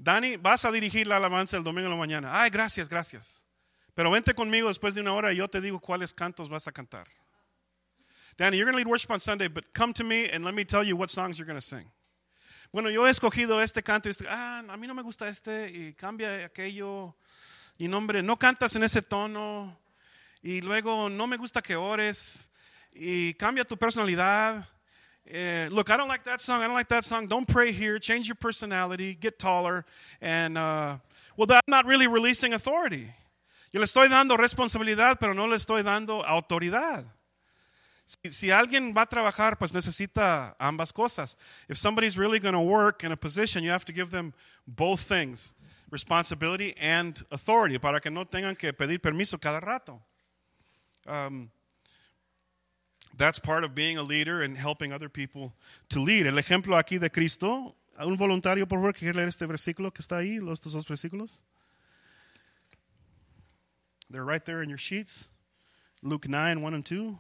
[0.02, 2.30] Dani, vas a dirigir la alabanza el domingo en la mañana.
[2.32, 3.44] Ay, gracias, gracias.
[3.94, 6.72] Pero vente conmigo después de una hora y yo te digo cuáles cantos vas a
[6.72, 7.08] cantar.
[8.38, 10.64] Danny, you're going to lead worship on Sunday, but come to me and let me
[10.64, 11.92] tell you what songs you're going to sing.
[12.72, 15.70] Bueno, yo he escogido este canto y este, ah, a mí no me gusta este
[15.70, 17.16] y cambia aquello.
[17.78, 19.78] Y nombre, no cantas en ese tono.
[20.42, 22.50] Y luego no me gusta que ores.
[22.94, 24.66] Y cambia tu personalidad.
[25.32, 26.62] Uh, look, I don't like that song.
[26.62, 27.28] I don't like that song.
[27.28, 28.00] Don't pray here.
[28.00, 29.14] Change your personality.
[29.14, 29.86] Get taller.
[30.22, 30.98] And, uh,
[31.38, 33.12] well, I'm not really releasing authority.
[33.72, 37.06] Yo le estoy dando responsabilidad, pero no le estoy dando autoridad.
[38.08, 41.38] Si, si, alguien va a trabajar, pues necesita ambas cosas.
[41.68, 44.34] If somebody's really going to work in a position, you have to give them
[44.66, 45.54] both things,
[45.92, 50.02] responsibility and authority, para que no tengan que pedir permiso cada rato.
[51.10, 51.50] Um,
[53.18, 55.54] that's part of being a leader and helping other people
[55.90, 56.28] to lead.
[56.28, 60.02] El ejemplo aquí de Cristo, un voluntario, por favor, que quiere leer este versículo que
[60.02, 61.42] está ahí, los dos versículos.
[64.10, 65.28] They're right there in your sheets.
[66.02, 67.18] Luke 9, 1 and 2.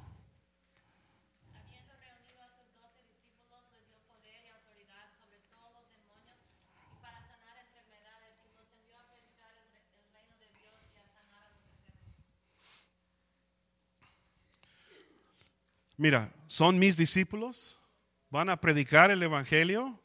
[15.99, 17.77] Mira, son mis discípulos,
[18.29, 19.99] van a predicar el Evangelio,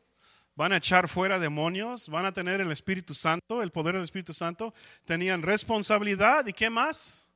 [0.57, 4.33] van a echar fuera demonios, van a tener el Espíritu Santo, el poder del Espíritu
[4.33, 7.28] Santo, tenían responsabilidad y qué más?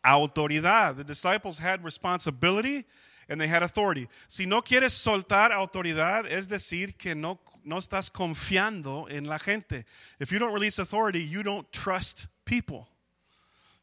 [0.00, 0.94] Autoridad.
[0.94, 2.86] The disciples had responsibility
[3.28, 4.08] and they had authority.
[4.28, 9.86] Si no quieres soltar autoridad, es decir que no, no estás confiando en la gente.
[10.20, 12.86] If you don't release authority, you don't trust people.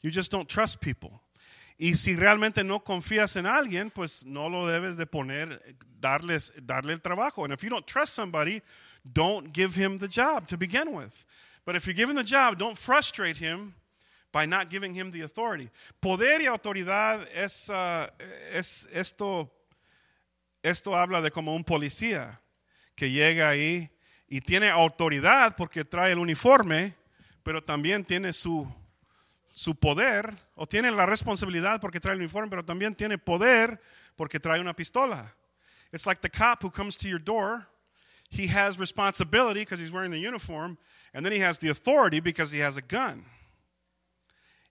[0.02, 1.23] You just don't trust people.
[1.78, 6.94] Y si realmente no confías en alguien, pues no lo debes de poner, darles, darle
[6.94, 7.44] el trabajo.
[7.44, 8.62] And if you don't trust somebody,
[9.04, 11.26] don't give him the job to begin with.
[11.66, 13.74] But if you give him the job, don't frustrate him
[14.32, 15.70] by not giving him the authority.
[16.02, 18.08] Poder y autoridad es, uh,
[18.52, 19.50] es esto,
[20.62, 22.40] esto habla de como un policía
[22.96, 23.90] que llega ahí
[24.28, 26.96] y tiene autoridad porque trae el uniforme,
[27.44, 28.68] pero también tiene su
[29.54, 33.80] su poder, o tiene la responsabilidad porque trae el uniforme, pero también tiene poder
[34.16, 35.36] porque trae una pistola.
[35.92, 37.68] It's like the cop who comes to your door.
[38.30, 40.78] He has responsibility because he's wearing the uniform,
[41.14, 43.26] and then he has the authority because he has a gun.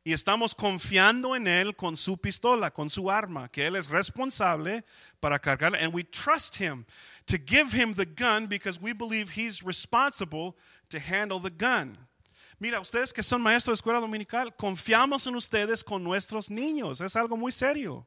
[0.05, 4.83] Y estamos confiando en él con su pistola, con su arma, que él es responsable
[5.21, 6.85] para cargarla, and we trust him
[7.27, 10.57] to give him the gun because we believe he's responsible
[10.88, 11.97] to handle the gun.
[12.62, 17.01] Mira, ustedes que son maestros de escuela dominical, confiamos en ustedes con nuestros niños.
[17.01, 18.07] Es algo muy serio.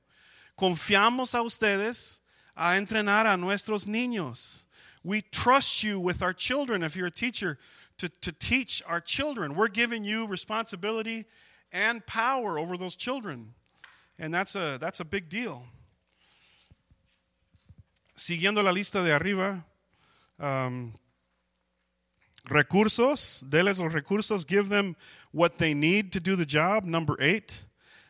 [0.55, 2.21] Confiamos a ustedes
[2.55, 4.65] a entrenar a nuestros niños.
[5.03, 7.59] We trust you with our children, if you're a teacher,
[7.97, 9.55] to, to teach our children.
[9.55, 11.25] We're giving you responsibility
[11.73, 13.55] and power over those children.
[14.17, 15.63] And that's a, that's a big deal.
[18.15, 19.65] Siguiendo la lista de arriba,
[20.39, 20.93] um,
[22.45, 24.95] recursos, deles los recursos, give them
[25.31, 26.85] what they need to do the job.
[26.85, 27.65] Number eight.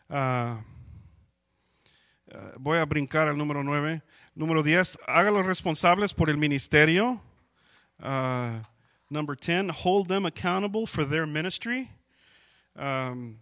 [0.10, 0.58] Uh,
[2.32, 4.02] uh, voy a brincar al número nueve.
[4.38, 7.22] Número diez, hágalos responsables por el ministerio.
[8.04, 8.60] Uh,
[9.10, 11.90] number ten, hold them accountable for their ministry.
[12.76, 13.38] Um,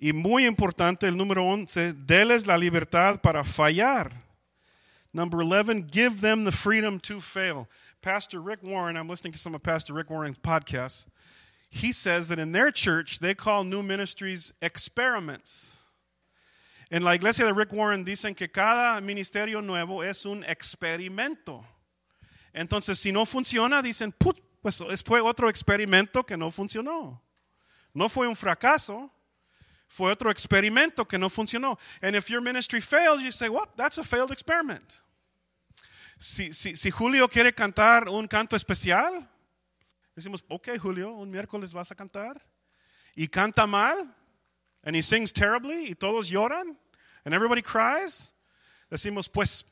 [0.00, 4.10] y muy importante, el número once, deles la libertad para fallar.
[5.12, 7.68] Number 11, give them the freedom to fail.
[8.02, 11.06] Pastor Rick Warren, I'm listening to some of Pastor Rick Warren's podcasts.
[11.70, 15.82] He says that in their church, they call new ministries experiments.
[16.90, 21.64] En la iglesia de Rick Warren dicen que cada ministerio nuevo es un experimento.
[22.54, 24.12] Entonces, si no funciona, dicen,
[24.60, 27.20] pues fue otro experimento que no funcionó.
[27.94, 29.10] No fue un fracaso,
[29.88, 31.78] fue otro experimento que no funcionó.
[32.02, 35.00] And if your ministry fails, you say, well, that's a failed experiment.
[36.22, 39.28] Si, si, si Julio quiere cantar un canto especial,
[40.14, 42.40] decimos, ok, Julio, un miércoles vas a cantar.
[43.16, 44.14] Y canta mal,
[44.84, 46.76] and he sings terribly, y todos lloran,
[47.24, 48.32] and everybody cries.
[48.88, 49.64] Decimos, pues,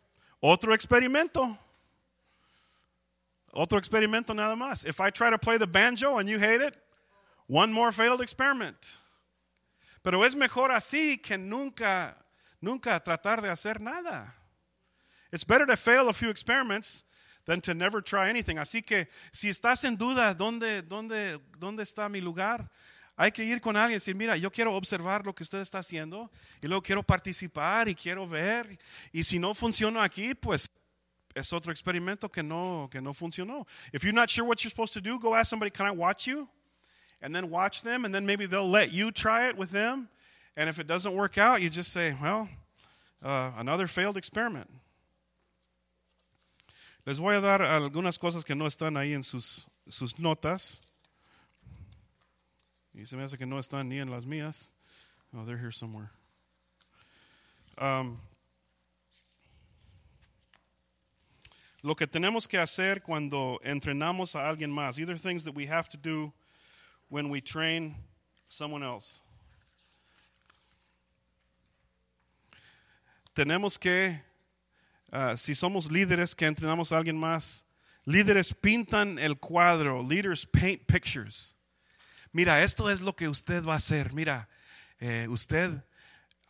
[0.43, 1.57] otro experimento.
[3.53, 4.85] Otro experimento nada más.
[4.85, 6.77] If I try to play the banjo and you hate it,
[7.47, 8.99] one more failed experiment.
[10.03, 12.17] Pero es mejor así que nunca,
[12.61, 14.35] nunca tratar de hacer nada.
[15.33, 17.05] It's better to fail a few experiments
[17.47, 18.59] than to never try anything.
[18.59, 22.69] Así que si estás en duda, ¿dónde, dónde, dónde está mi lugar?
[23.17, 25.79] Hay que ir con alguien y decir, mira, yo quiero observar lo que usted está
[25.79, 26.31] haciendo
[26.63, 28.79] y luego quiero participar y quiero ver.
[29.13, 30.67] Y si no funciona aquí, pues
[31.35, 33.67] es otro experimento que no, que no funcionó.
[33.93, 36.27] If you're not sure what you're supposed to do, go ask somebody, can I watch
[36.27, 36.49] you?
[37.23, 40.09] and then watch them, and then maybe they'll let you try it with them.
[40.57, 42.49] And if it doesn't work out, you just say, well,
[43.23, 44.71] uh, another failed experiment.
[47.05, 50.83] Les voy a dar algunas cosas que no están ahí en sus, sus notas.
[52.93, 54.75] Y se me hace que no están ni en las mías.
[55.33, 56.11] Oh, they're here somewhere.
[57.79, 58.19] Um,
[61.83, 65.89] lo que tenemos que hacer cuando entrenamos a alguien más, either things that we have
[65.89, 66.33] to do
[67.09, 67.97] when we train
[68.49, 69.23] someone else.
[73.35, 74.21] Tenemos que,
[75.13, 77.65] uh, si somos líderes que entrenamos a alguien más,
[78.05, 81.57] líderes pintan el cuadro, leaders paint pictures.
[82.33, 84.13] Mira, esto es lo que usted va a hacer.
[84.13, 84.49] Mira,
[85.01, 85.83] eh, usted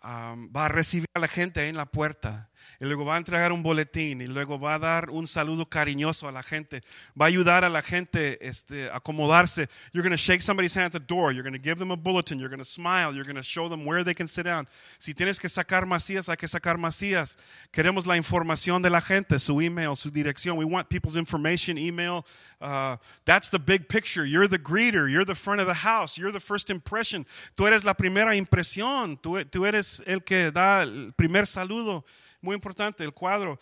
[0.03, 2.50] va a recibir a la gente en la puerta
[2.81, 6.29] y luego va a entregar un boletín y luego va a dar un saludo cariñoso
[6.29, 6.83] a la gente,
[7.21, 9.69] va a ayudar a la gente este, acomodarse.
[9.93, 11.97] You're going to shake somebody's hand at the door, you're going to give them a
[11.97, 14.67] bulletin, you're going to smile, you're going to show them where they can sit down.
[14.99, 17.37] Si tienes que sacar masías, hay que sacar masías.
[17.73, 20.57] Queremos la información de la gente, su email, su dirección.
[20.57, 22.25] We want people's information, email.
[22.61, 24.25] Uh, that's the big picture.
[24.25, 27.27] You're the greeter, you're the front of the house, you're the first impression.
[27.57, 32.05] Tú eres la primera impresión, tú, tú eres el que da el primer saludo.
[32.41, 33.59] Muy importante, el cuadro.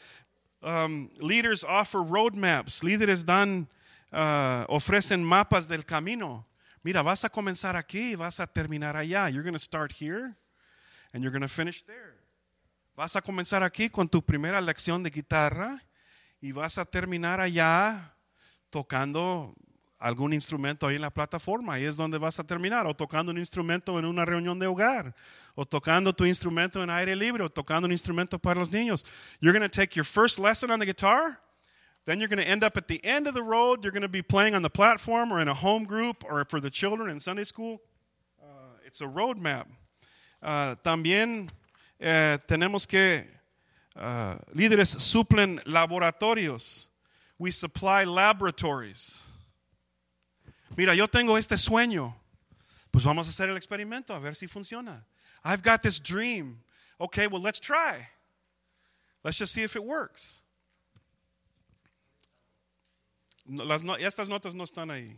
[0.60, 2.82] Um, leaders offer roadmaps.
[2.82, 3.68] Líderes dan,
[4.12, 6.46] uh, ofrecen mapas del camino.
[6.82, 9.28] Mira, vas a comenzar aquí y vas a terminar allá.
[9.28, 10.36] You're going to start here
[11.12, 12.16] and you're going to finish there.
[12.96, 15.82] Vas a comenzar aquí con tu primera lección de guitarra
[16.40, 18.14] y vas a terminar allá
[18.70, 19.54] tocando
[19.98, 23.38] algún instrumento ahí en la plataforma, ahí es donde vas a terminar, o tocando un
[23.38, 25.14] instrumento en una reunión de hogar,
[25.54, 29.04] o tocando tu instrumento en aire libre, o tocando un instrumento para los niños.
[29.40, 31.40] You're going to take your first lesson on the guitar,
[32.06, 34.08] then you're going to end up at the end of the road, you're going to
[34.08, 37.20] be playing on the platform or in a home group or for the children in
[37.20, 37.80] Sunday school.
[38.40, 39.66] Uh, it's a roadmap.
[40.40, 41.50] Uh, también
[42.00, 43.26] eh, tenemos que,
[43.96, 46.86] uh, líderes suplen laboratorios.
[47.36, 49.22] We supply laboratories.
[50.76, 52.16] Mira, yo tengo este sueño.
[52.90, 55.06] Pues vamos a hacer el experimento a ver si funciona.
[55.44, 56.62] I've got this dream.
[56.98, 58.08] Okay, well, let's try.
[59.22, 60.42] Let's just see if it works.
[63.46, 65.16] Las no, estas notas no están ahí.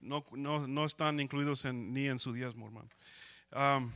[0.00, 2.88] No, no, no están incluidos ni en su diezmo, hermano.
[3.52, 3.92] Um,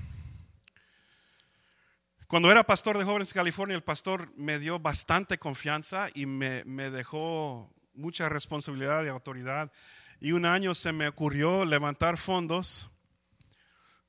[2.26, 6.64] cuando era pastor de jóvenes en California, el pastor me dio bastante confianza y me,
[6.64, 9.72] me dejó mucha responsabilidad y autoridad
[10.20, 12.88] y un año se me ocurrió levantar fondos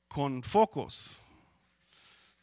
[0.08, 1.18] con focos.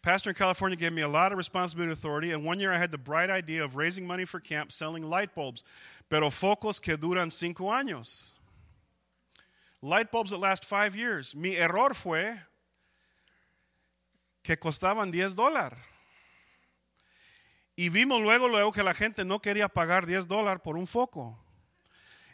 [0.01, 2.77] Pastor in California gave me a lot of responsibility and authority, and one year I
[2.77, 5.63] had the bright idea of raising money for camp selling light bulbs,
[6.09, 8.31] pero focos que duran cinco años.
[9.81, 11.35] Light bulbs that last five years.
[11.35, 12.39] Mi error fue
[14.43, 15.77] que costaban 10 dólares.
[17.75, 21.37] Y vimos luego, luego que la gente no quería pagar 10 dólares por un foco.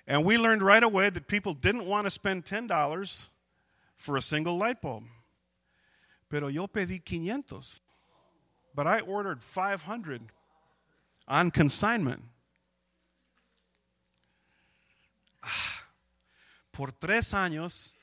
[0.07, 3.29] And we learned right away that people didn't want to spend $10
[3.95, 5.03] for a single light bulb.
[6.29, 7.81] Pero yo pedí 500.
[8.75, 10.31] But I ordered 500
[11.27, 12.23] on consignment.
[15.43, 15.85] Ah,
[16.71, 17.93] por tres años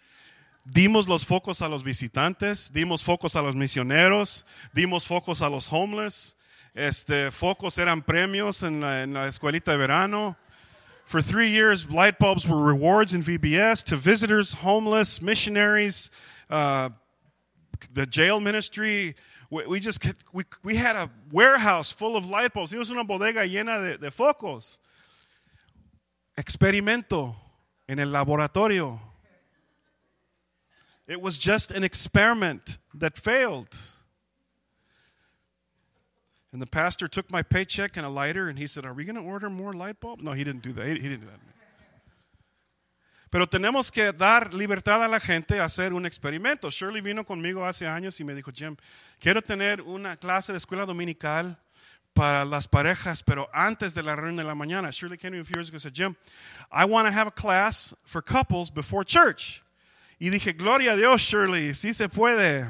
[0.65, 5.67] dimos los focos a los visitantes, dimos focos a los misioneros, dimos focos a los
[5.73, 6.37] homeless,
[6.75, 10.37] este, focos eran premios en la, en la escuelita de verano.
[11.11, 16.09] For three years, light bulbs were rewards in VBS to visitors, homeless, missionaries,
[16.49, 16.91] uh,
[17.93, 19.17] the jail ministry.
[19.51, 22.73] We, we just we, we had a warehouse full of light bulbs.
[22.73, 24.79] It was una bodega llena de, de focos.
[26.39, 27.35] Experimento
[27.89, 29.01] en el laboratorio.
[31.09, 33.77] It was just an experiment that failed.
[36.53, 39.17] And the pastor took my paycheck and a lighter and he said, Are we going
[39.17, 40.23] to order more light bulbs?
[40.23, 40.87] No, he didn't do that.
[40.87, 41.41] He, he didn't do that.
[43.31, 46.69] Pero tenemos que dar libertad a la gente a hacer un experimento.
[46.69, 48.77] Shirley vino conmigo hace años y me dijo, Jim,
[49.21, 51.57] quiero tener una clase de escuela dominical
[52.13, 54.91] para las parejas, pero antes de la reunión de la mañana.
[54.91, 56.17] Shirley came to me a few years ago and said, Jim,
[56.73, 59.63] I want to have a class for couples before church.
[60.19, 62.69] Y dije, gloria a Dios, Shirley, sí se puede.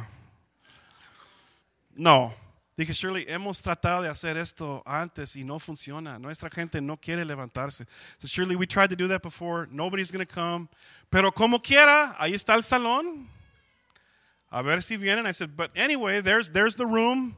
[1.97, 2.35] No,
[2.81, 6.19] Dije, Shirley, hemos tratado de hacer esto antes y no funciona.
[6.19, 7.87] Nuestra gente no quiere levantarse.
[8.19, 9.69] So, Shirley, we tried to do that before.
[9.71, 10.67] Nobody's going to come.
[11.11, 13.29] Pero como quiera, ahí está el salón.
[14.51, 15.27] A ver si vienen.
[15.27, 17.37] I said, but anyway, there's, there's the room.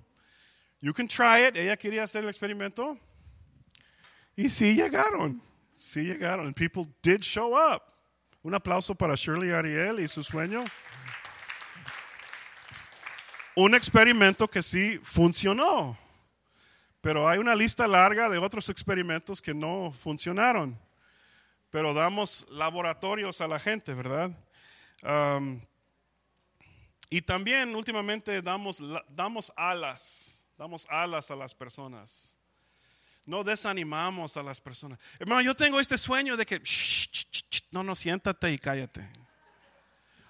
[0.80, 1.57] You can try it.
[1.57, 2.97] Ella quería hacer el experimento.
[4.36, 5.40] Y sí llegaron.
[5.76, 6.47] Sí llegaron.
[6.47, 7.82] And people did show up.
[8.45, 10.62] Un aplauso para Shirley Ariel y su sueño
[13.55, 15.96] un experimento que sí funcionó,
[17.00, 20.78] pero hay una lista larga de otros experimentos que no funcionaron.
[21.70, 24.30] Pero damos laboratorios a la gente, ¿verdad?
[25.03, 25.61] Um,
[27.09, 32.36] y también últimamente damos, damos alas, damos alas a las personas.
[33.24, 34.98] No desanimamos a las personas.
[35.18, 36.62] Hermano, yo tengo este sueño de que,
[37.70, 39.09] no, no, siéntate y cállate.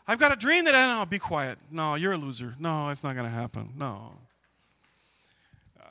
[0.07, 1.07] I've got a dream that I know.
[1.07, 1.59] Be quiet.
[1.71, 2.55] No, you're a loser.
[2.59, 3.73] No, it's not going to happen.
[3.77, 4.13] No.
[5.79, 5.85] Uh,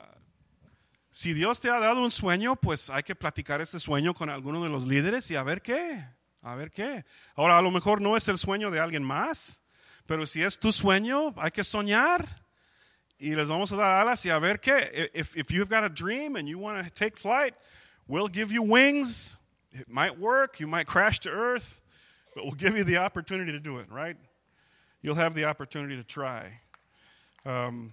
[1.10, 4.62] si Dios te ha dado un sueño, pues hay que platicar este sueño con alguno
[4.62, 6.04] de los líderes y a ver qué.
[6.42, 7.04] A ver qué.
[7.36, 9.62] Ahora, a lo mejor no es el sueño de alguien más,
[10.06, 12.26] pero si es tu sueño, hay que soñar.
[13.18, 15.10] Y les vamos a dar alas y a ver qué.
[15.14, 17.54] If, if you've got a dream and you want to take flight,
[18.08, 19.38] we'll give you wings.
[19.72, 20.58] It might work.
[20.58, 21.81] You might crash to earth.
[22.34, 24.16] But we'll give you the opportunity to do it, right?
[25.02, 26.60] You'll have the opportunity to try.
[27.44, 27.92] Um,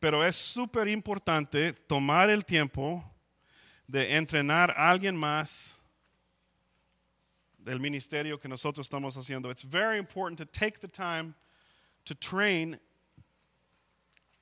[0.00, 3.02] pero es súper importante tomar el tiempo
[3.88, 5.74] de entrenar a alguien más
[7.58, 9.50] del ministerio que nosotros estamos haciendo.
[9.50, 11.34] It's very important to take the time
[12.04, 12.78] to train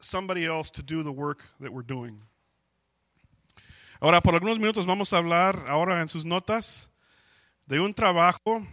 [0.01, 2.21] somebody else to do the work that we're doing.
[4.01, 6.89] Ahora, por algunos minutos vamos a hablar ahora en sus notas
[7.69, 8.67] de un trabajo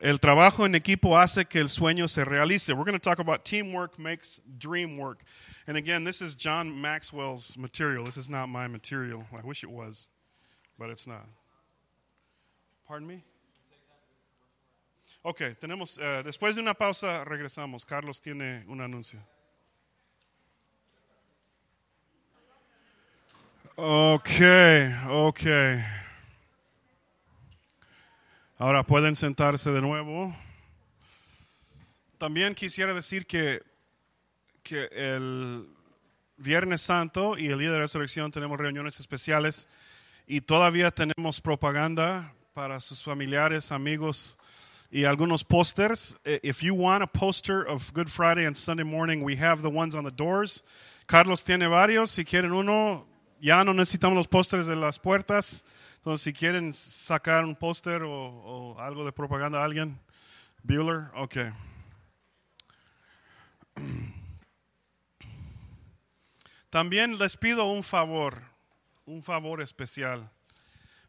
[0.00, 2.72] El trabajo en equipo hace que el sueño se realice.
[2.72, 5.22] We're going to talk about teamwork makes dream work.
[5.66, 8.04] And again, this is John Maxwell's material.
[8.04, 9.24] This is not my material.
[9.32, 10.08] I wish it was,
[10.78, 11.26] but it's not.
[12.86, 13.22] Pardon me?
[15.24, 17.86] Ok, tenemos, uh, después de una pausa regresamos.
[17.86, 19.20] Carlos tiene un anuncio.
[23.78, 25.82] Okay, okay.
[28.64, 30.34] Ahora pueden sentarse de nuevo.
[32.16, 33.62] También quisiera decir que,
[34.62, 35.68] que el
[36.38, 39.68] Viernes Santo y el día de resurrección tenemos reuniones especiales
[40.26, 44.38] y todavía tenemos propaganda para sus familiares, amigos
[44.90, 46.16] y algunos posters.
[46.24, 49.94] If you want a poster of Good Friday and Sunday morning, we have the ones
[49.94, 50.64] on the doors.
[51.04, 52.12] Carlos tiene varios.
[52.12, 53.04] Si quieren uno,
[53.42, 55.64] ya no necesitamos los pósters de las puertas.
[56.04, 59.98] Entonces, si quieren sacar un póster o, o, algo de propaganda a alguien,
[60.62, 61.36] Bueller, ok.
[66.68, 68.42] También les pido un favor,
[69.06, 70.30] un favor especial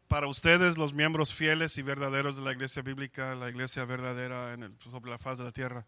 [0.08, 4.62] para ustedes, los miembros fieles y verdaderos de la iglesia bíblica, la iglesia verdadera en
[4.62, 5.84] el, sobre la faz de la tierra.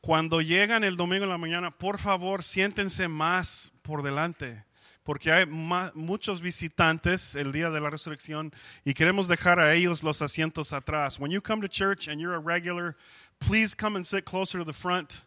[0.00, 4.64] Cuando llegan el domingo en la mañana, por favor, siéntense más por delante
[5.04, 8.52] porque hay muchos visitantes el día de la resurrección
[8.84, 11.20] y queremos dejar a ellos los asientos atrás.
[11.20, 12.96] When you come to church and you're a regular,
[13.38, 15.26] please come and sit closer to the front,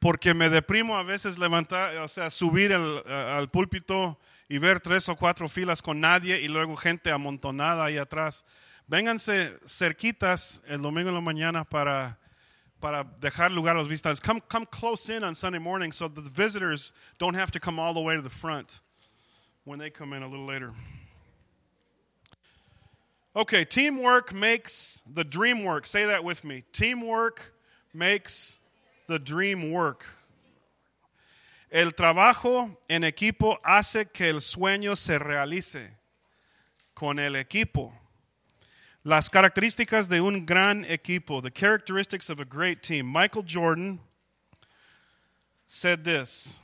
[0.00, 5.16] porque me deprimo a veces levantar, o sea, subir al púlpito y ver tres o
[5.16, 8.46] cuatro filas con nadie y luego gente amontonada ahí atrás.
[8.88, 12.18] Vénganse cerquitas el domingo en la mañana para,
[12.80, 14.22] para dejar lugar a los visitantes.
[14.22, 17.78] Come, come close in on Sunday morning so that the visitors don't have to come
[17.78, 18.80] all the way to the front
[19.64, 20.72] when they come in a little later.
[23.34, 25.86] Okay, teamwork makes the dream work.
[25.86, 26.64] Say that with me.
[26.72, 27.54] Teamwork
[27.94, 28.58] makes
[29.06, 30.04] the dream work.
[31.70, 35.88] El trabajo en equipo hace que el sueño se realice
[36.94, 37.92] con el equipo.
[39.04, 43.06] Las características de un gran equipo, the characteristics of a great team.
[43.06, 44.00] Michael Jordan
[45.66, 46.60] said this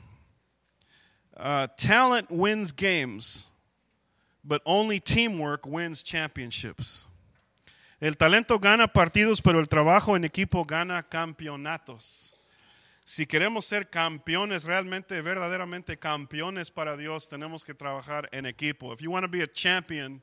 [1.37, 3.49] uh, Talent wins games,
[4.43, 7.05] but only teamwork wins championships.
[8.01, 12.33] El talento gana partidos, pero el trabajo en equipo gana campeonatos.
[13.05, 18.93] Si queremos ser campeones, realmente, verdaderamente campeones para Dios, tenemos que trabajar en equipo.
[18.93, 20.21] If you want to be a champion,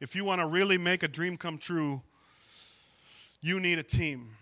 [0.00, 2.02] if you want to really make a dream come true,
[3.40, 4.36] you need a team.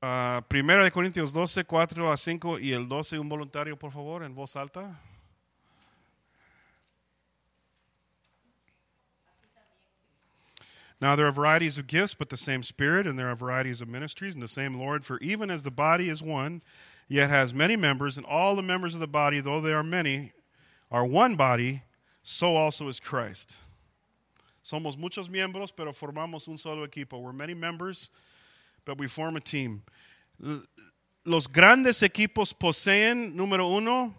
[0.00, 4.22] Uh, Primera de Corintios 12, 4 a 5 y el 12, un voluntario, por favor,
[4.22, 4.96] en voz alta.
[11.00, 13.88] Now there are varieties of gifts, but the same Spirit, and there are varieties of
[13.88, 15.04] ministries, and the same Lord.
[15.04, 16.62] For even as the body is one,
[17.08, 20.32] yet has many members, and all the members of the body, though they are many,
[20.90, 21.82] are one body,
[22.22, 23.56] so also is Christ.
[24.64, 27.20] Somos muchos miembros, pero formamos un solo equipo.
[27.20, 28.10] We're many members,
[28.88, 29.82] but we form a team.
[31.22, 34.14] Los grandes equipos poseen, número uno,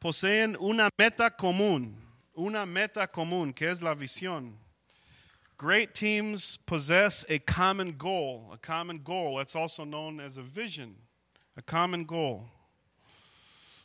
[0.00, 1.94] poseen una meta común.
[2.34, 4.54] una meta común, que es la visión.
[5.58, 9.36] Great teams possess a common goal, a common goal.
[9.36, 10.96] That's also known as a vision,
[11.56, 12.48] a common goal.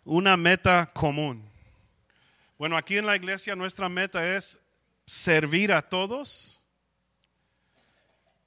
[0.07, 1.43] Una meta común.
[2.57, 4.57] Bueno, aquí en la iglesia nuestra meta es
[5.05, 6.57] servir a todos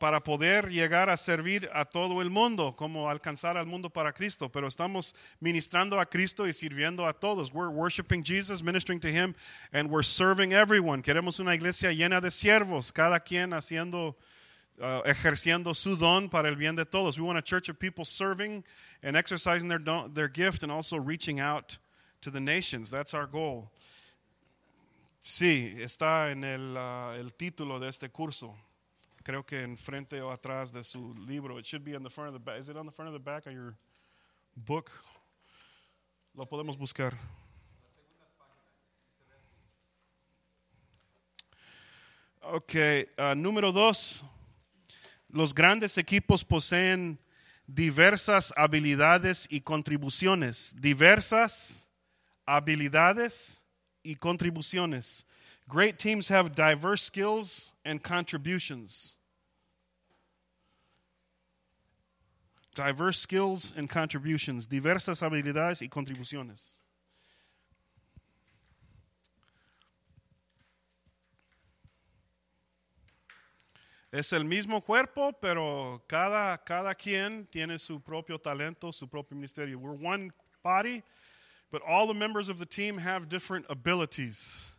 [0.01, 4.51] para poder llegar a servir a todo el mundo, como alcanzar al mundo para Cristo.
[4.51, 7.53] Pero estamos ministrando a Cristo y sirviendo a todos.
[7.53, 9.35] We're worshiping Jesus, ministering to Him,
[9.75, 11.03] and we're serving everyone.
[11.03, 14.17] Queremos una iglesia llena de siervos, cada quien haciendo,
[14.79, 17.19] uh, ejerciendo su don para el bien de todos.
[17.19, 18.65] We want a church of people serving
[19.03, 21.77] and exercising their, their gift and also reaching out
[22.23, 22.91] to the nations.
[22.91, 23.71] That's our goal.
[25.21, 28.57] Sí, está en el, uh, el título de este curso.
[29.23, 31.59] Creo que enfrente o atrás de su libro.
[31.59, 32.61] It should be on the front of the back.
[32.61, 33.77] Is it on the front of the back of your
[34.55, 34.91] book?
[36.35, 37.16] Lo podemos buscar.
[42.43, 42.75] Ok,
[43.18, 44.25] uh, número dos.
[45.29, 47.18] Los grandes equipos poseen
[47.66, 50.75] diversas habilidades y contribuciones.
[50.81, 51.89] Diversas
[52.47, 53.64] habilidades
[54.03, 55.27] y contribuciones.
[55.71, 59.16] Great teams have diverse skills and contributions.
[62.75, 66.73] Diverse skills and contributions, diversas habilidades y contribuciones.
[74.12, 79.79] Es el mismo cuerpo, pero cada, cada quien tiene su propio talento, su propio ministerio.
[79.79, 80.33] We're one
[80.64, 81.05] body,
[81.71, 84.73] but all the members of the team have different abilities.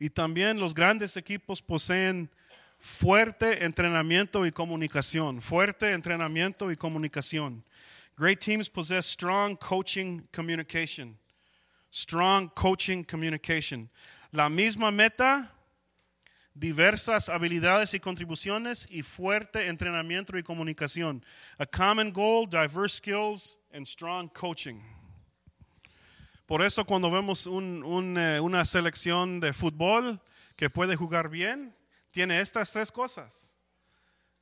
[0.00, 2.30] Y también los grandes equipos poseen
[2.78, 5.42] fuerte entrenamiento y comunicación.
[5.42, 7.62] Fuerte entrenamiento y comunicación.
[8.16, 11.18] Great teams possess strong coaching communication.
[11.92, 13.90] Strong coaching communication.
[14.32, 15.50] La misma meta,
[16.54, 21.22] diversas habilidades y contribuciones y fuerte entrenamiento y comunicación.
[21.58, 24.80] A common goal, diverse skills, and strong coaching.
[26.50, 30.20] Por eso cuando vemos un, un, eh, una selección de fútbol
[30.56, 31.72] que puede jugar bien,
[32.10, 33.52] tiene estas tres cosas.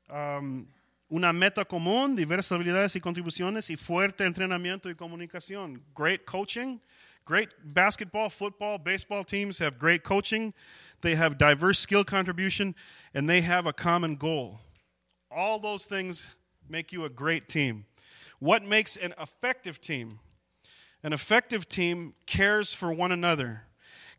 [0.08, 0.66] Um,
[1.10, 5.84] una meta común, diversas habilidades y contribuciones y fuerte entrenamiento y comunicación.
[5.94, 6.80] Great coaching.
[7.26, 10.54] Great basketball, football, baseball teams have great coaching.
[11.02, 12.74] They have diverse skill contribution
[13.12, 14.60] and they have a common goal.
[15.30, 16.26] All those things
[16.70, 17.84] make you a great team.
[18.38, 20.20] What makes an effective team?
[21.02, 23.62] An effective team cares for one another.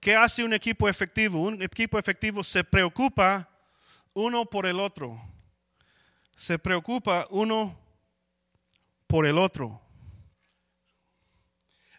[0.01, 1.47] ¿Qué hace un equipo efectivo?
[1.47, 3.47] Un equipo efectivo se preocupa
[4.15, 5.19] uno por el otro.
[6.37, 7.75] Se preocupa uno
[9.07, 9.81] por el otro.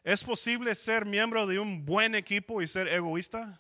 [0.03, 3.59] ¿Es posible ser miembro de un buen equipo y ser egoísta?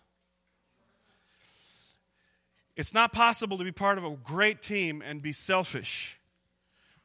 [2.76, 6.18] It's not possible to be part of a great team and be selfish.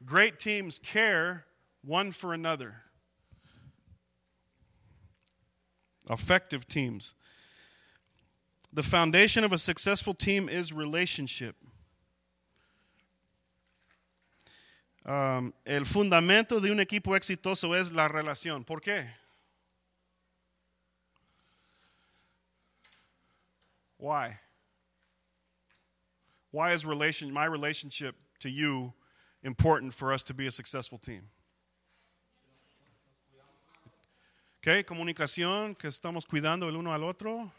[0.06, 1.44] Great teams care
[1.82, 2.85] one for another.
[6.08, 7.14] Effective teams.
[8.72, 11.56] The foundation of a successful team is relationship.
[15.04, 18.66] Um, el fundamento de un equipo exitoso es la relación.
[18.66, 19.06] ¿Por qué?
[23.98, 24.38] Why?
[26.50, 28.92] Why is relation, my relationship to you
[29.42, 31.28] important for us to be a successful team?
[34.68, 37.52] Okay, comunicación, que estamos cuidando el uno al otro.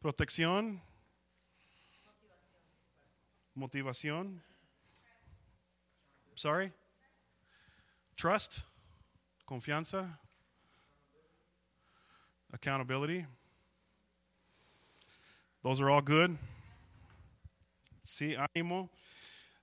[0.00, 0.80] Protección.
[3.54, 4.42] Motivación.
[6.34, 6.72] Sorry?
[8.16, 8.60] Trust.
[9.44, 10.18] Confianza.
[12.50, 13.26] Accountability.
[15.62, 16.30] Those are all good.
[18.04, 18.88] Sí, ánimo.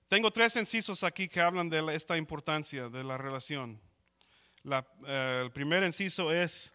[0.08, 3.80] Tengo tres incisos aquí que hablan de esta importancia de la relación.
[4.64, 6.72] La, uh, el primer inciso es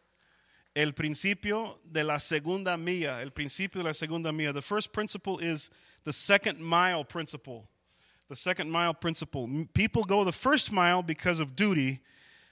[0.75, 3.21] el principio de la segunda milla.
[3.21, 4.53] El principio de la segunda milla.
[4.53, 5.71] The first principle is
[6.03, 7.67] the second mile principle.
[8.29, 9.47] The second mile principle.
[9.73, 12.01] People go the first mile because of duty,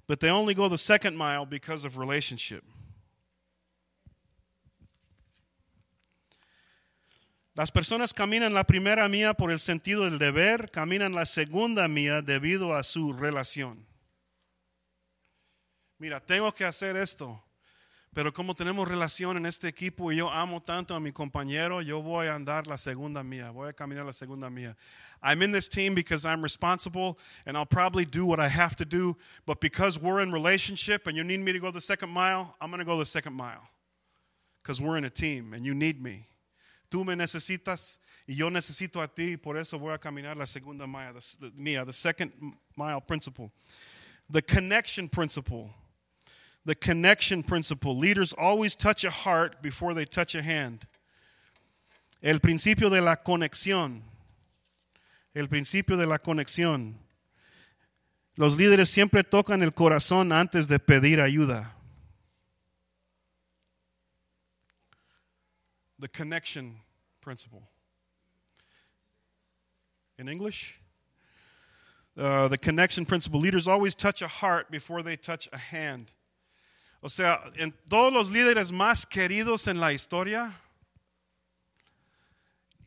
[0.07, 2.63] but they only go the second mile because of relationship.
[7.55, 12.21] Las personas caminan la primera mía por el sentido del deber, caminan la segunda mía
[12.21, 13.85] debido a su relación.
[15.97, 17.41] Mira, tengo que hacer esto,
[18.13, 22.01] pero como tenemos relación en este equipo y yo amo tanto a mi compañero, yo
[22.01, 24.75] voy a andar la segunda mía, voy a caminar la segunda mía.
[25.21, 28.85] I'm in this team because I'm responsible and I'll probably do what I have to
[28.85, 29.15] do,
[29.45, 32.69] but because we're in relationship and you need me to go the second mile, I'm
[32.69, 33.67] going to go the second mile.
[34.61, 36.27] Because we're in a team and you need me.
[36.89, 40.85] Tú me necesitas y yo necesito a ti, por eso voy a caminar la segunda
[40.85, 42.31] milla, the, mía, the second
[42.75, 43.51] mile principle.
[44.29, 45.69] The connection principle.
[46.65, 47.95] The connection principle.
[47.95, 50.87] Leaders always touch a heart before they touch a hand.
[52.23, 54.01] El principio de la conexión.
[55.35, 56.95] El principio de la conexión.
[58.37, 61.71] Los líderes siempre tocan el corazón antes de pedir ayuda.
[65.99, 66.81] The connection
[67.21, 67.69] principle.
[70.17, 70.79] In English,
[72.17, 73.39] uh, the connection principle.
[73.39, 76.11] Leaders always touch a heart before they touch a hand.
[77.05, 80.59] O sea, en todos los líderes más queridos en la historia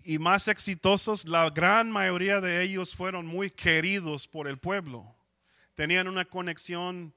[0.02, 5.14] y más exitosos, la gran mayoría de ellos fueron muy queridos por el pueblo.
[5.76, 7.14] Tenían una conexión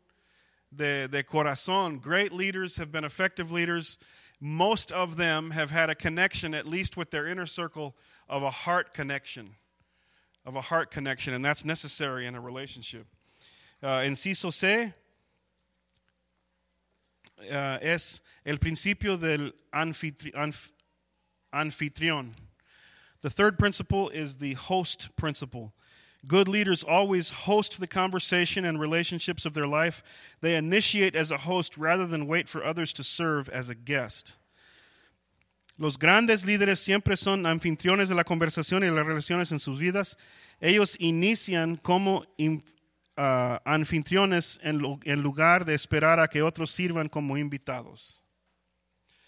[0.70, 1.99] de, de corazón.
[1.99, 3.97] Great leaders have been effective leaders
[4.39, 7.95] most of them have had a connection, at least with their inner circle,
[8.30, 9.56] of a heart connection.
[10.45, 13.08] Of a heart connection, and that's necessary in a relationship.
[13.82, 14.93] Uh, inciso C
[17.50, 20.72] uh, es el principio del anfitri- anf-
[21.54, 22.34] anfitrión.
[23.22, 25.74] The third principle is the host principle.
[26.28, 30.04] Good leaders always host the conversation and relationships of their life.
[30.42, 34.38] They initiate as a host rather than wait for others to serve as a guest.
[35.80, 40.16] Los grandes líderes siempre son anfitriones de la conversación y las relaciones en sus vidas.
[40.62, 42.24] Ellos inician como
[43.18, 48.24] uh, anfitriones en, en lugar de esperar a que otros sirvan como invitados.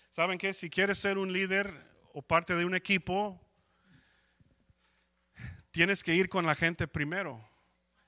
[0.09, 0.53] ¿Saben qué?
[0.53, 1.73] Si quieres ser un líder
[2.13, 3.39] o parte de un equipo,
[5.71, 7.43] tienes que ir con la gente primero.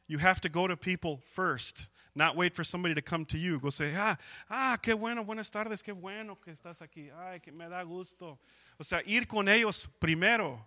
[0.08, 3.60] You have to go to people first, not wait for somebody to come to you.
[3.60, 4.18] Go say, ah,
[4.52, 7.10] ah, qué bueno, buenas tardes, qué bueno que estás aquí.
[7.10, 8.40] Ay, que me da gusto.
[8.78, 10.64] O sea, ir con ellos primero.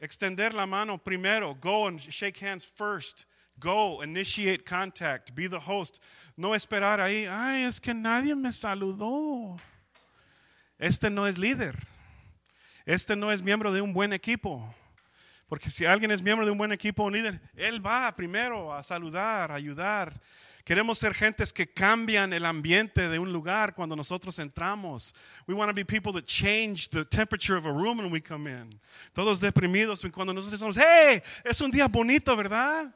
[0.00, 1.54] Extender la mano primero.
[1.54, 3.26] Go and shake hands first.
[3.58, 6.00] Go, initiate contact, be the host.
[6.36, 9.56] No esperar ahí, ay, es que nadie me saludó.
[10.78, 11.76] Este no es líder.
[12.86, 14.74] Este no es miembro de un buen equipo.
[15.48, 18.82] Porque si alguien es miembro de un buen equipo, un líder, él va primero a
[18.82, 20.20] saludar, a ayudar.
[20.64, 25.14] Queremos ser gentes que cambian el ambiente de un lugar cuando nosotros entramos.
[25.46, 28.46] We want to be people that change the temperature of a room when we come
[28.46, 28.78] in.
[29.14, 32.94] Todos deprimidos cuando nosotros decimos, hey, es un día bonito, ¿verdad?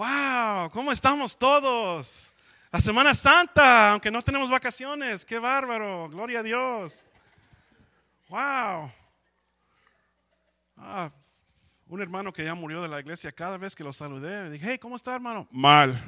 [0.00, 2.32] Wow, ¿cómo estamos todos?
[2.72, 7.06] La Semana Santa, aunque no tenemos vacaciones, qué bárbaro, gloria a Dios.
[8.30, 8.90] Wow.
[10.78, 11.10] Ah,
[11.86, 14.68] un hermano que ya murió de la iglesia, cada vez que lo saludé, me dije,
[14.70, 15.46] hey, ¿cómo está hermano?
[15.50, 16.02] Mal.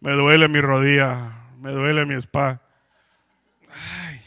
[0.00, 2.62] Me duele mi rodilla, me duele mi espalda.
[3.68, 4.23] Ay.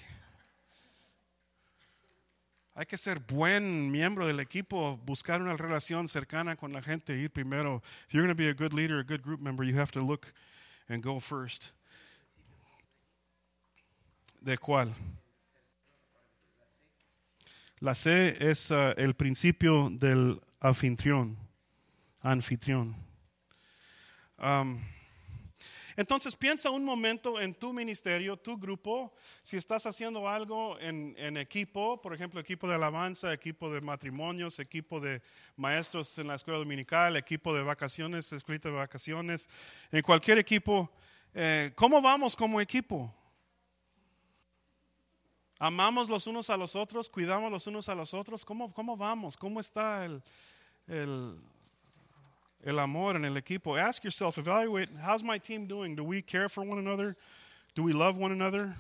[2.78, 7.32] Hay que ser buen miembro del equipo, buscar una relación cercana con la gente, ir
[7.32, 7.82] primero.
[8.08, 10.00] If you're going to be a good leader, a good group member, you have to
[10.00, 10.32] look
[10.88, 11.72] and go first.
[14.40, 14.94] ¿De cuál?
[17.80, 21.36] La C es uh, el principio del anfitrión.
[22.22, 22.94] Anfitrión.
[24.38, 24.82] Um,
[25.98, 32.00] entonces piensa un momento en tu ministerio, tu grupo, si estás haciendo algo en, equipo,
[32.00, 35.24] por ejemplo, equipo de alabanza, equipo de matrimonios, equipo de
[35.56, 39.50] maestros en la escuela dominical, equipo de vacaciones, escuela de vacaciones,
[39.92, 40.88] en cualquier equipo,
[41.34, 43.12] eh, ¿cómo vamos como equipo?
[45.58, 48.46] Amamos los unos a los otros, cuidamos los unos a los otros.
[48.46, 49.36] ¿Cómo, cómo vamos?
[49.36, 50.22] ¿Cómo está el,
[50.86, 51.40] el,
[52.64, 53.78] el amor en el equipo?
[53.78, 55.96] Ask yourself, evaluate, how's my team doing?
[55.96, 57.16] Do we care for one another?
[57.76, 58.76] Do we love one another?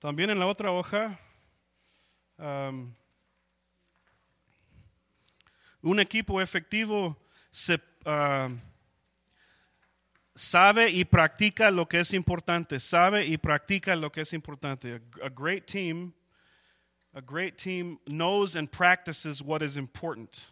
[0.00, 1.18] También en la otra hoja,
[2.38, 2.94] um,
[5.82, 7.16] un equipo efectivo
[7.52, 8.48] se, uh,
[10.40, 15.02] sabe y practica lo que es importante, sabe y practica lo que es importante.
[15.22, 16.14] A, great team,
[17.12, 20.50] a great team knows and practices what is important.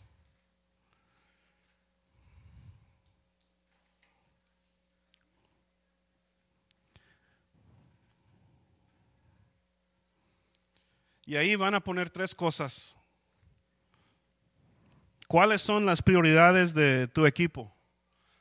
[11.25, 12.95] Y ahí van a poner tres cosas.
[15.27, 17.78] ¿Cuáles son las prioridades de tu equipo?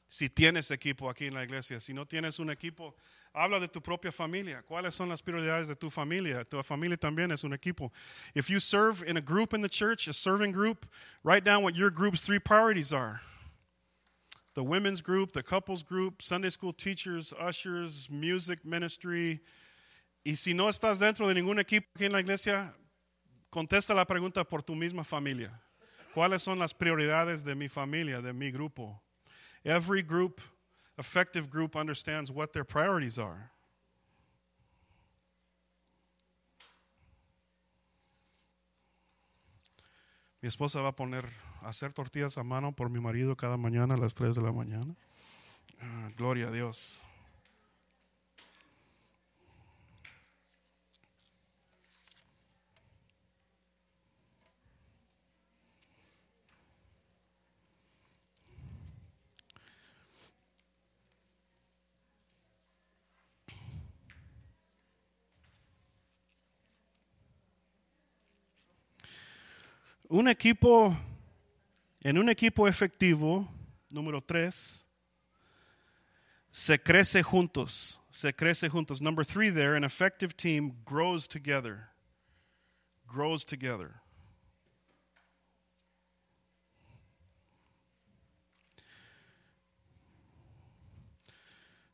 [0.10, 2.96] Si tienes equipo aquí en la iglesia, si no tienes un equipo,
[3.34, 4.64] habla de tu propia familia.
[4.64, 6.46] ¿Cuáles son las prioridades de tu familia?
[6.46, 7.92] Tu familia también es un equipo.
[8.34, 10.86] If you serve in a group in the church, a serving group,
[11.24, 13.22] write down what your group's three priorities are.
[14.54, 19.42] The women's group, the couples group, Sunday school teachers, ushers, music ministry.
[20.26, 22.74] Y si no estás dentro de ningún equipo aquí en la iglesia,
[23.52, 25.52] contesta la pregunta por tu misma familia.
[26.14, 29.00] ¿Cuáles son las prioridades de mi familia, de mi grupo?
[29.66, 30.42] Every group,
[30.98, 33.52] effective group, understands what their priorities are.
[40.42, 41.26] Mi esposa va a poner
[41.64, 44.96] hacer tortillas a mano por mi marido cada mañana a las 3 de la mañana.
[45.82, 47.02] Ah, gloria a Dios.
[70.10, 70.98] Un equipo,
[72.02, 73.46] en un equipo efectivo,
[73.92, 74.88] número tres,
[76.50, 78.00] se crece juntos.
[78.10, 79.02] Se crece juntos.
[79.02, 81.90] Number three there, an effective team grows together.
[83.06, 84.02] Grows together.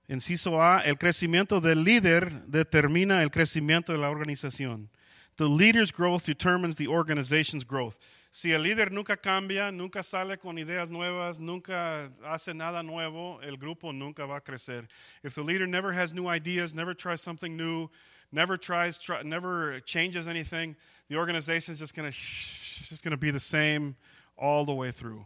[0.07, 4.91] Inciso A, el crecimiento del líder determina el crecimiento de la organización.
[5.37, 7.99] The leader's growth determines the organization's growth.
[8.31, 13.57] Si el líder nunca cambia, nunca sale con ideas nuevas, nunca hace nada nuevo, el
[13.57, 14.87] grupo nunca va a crecer.
[15.23, 17.89] If the leader never has new ideas, never tries something new,
[18.31, 20.75] never tries, try, never changes anything,
[21.09, 23.95] the organization is just going to just going to be the same
[24.37, 25.25] all the way through.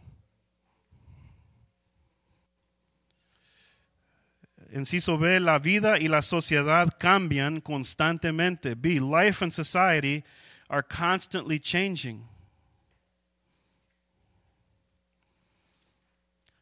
[4.70, 8.74] Inciso B, la vida y la sociedad cambian constantemente.
[8.74, 10.24] B, life and society
[10.68, 12.24] are constantly changing.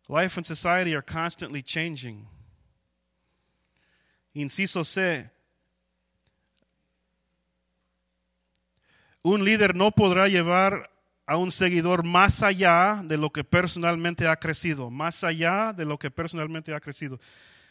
[0.09, 2.29] Life and society are constantly changing.
[4.35, 5.29] Inciso C,
[9.23, 10.91] un líder no podrá llevar
[11.27, 15.99] a un seguidor más allá de lo que personalmente ha crecido, más allá de lo
[15.99, 17.19] que personalmente ha crecido.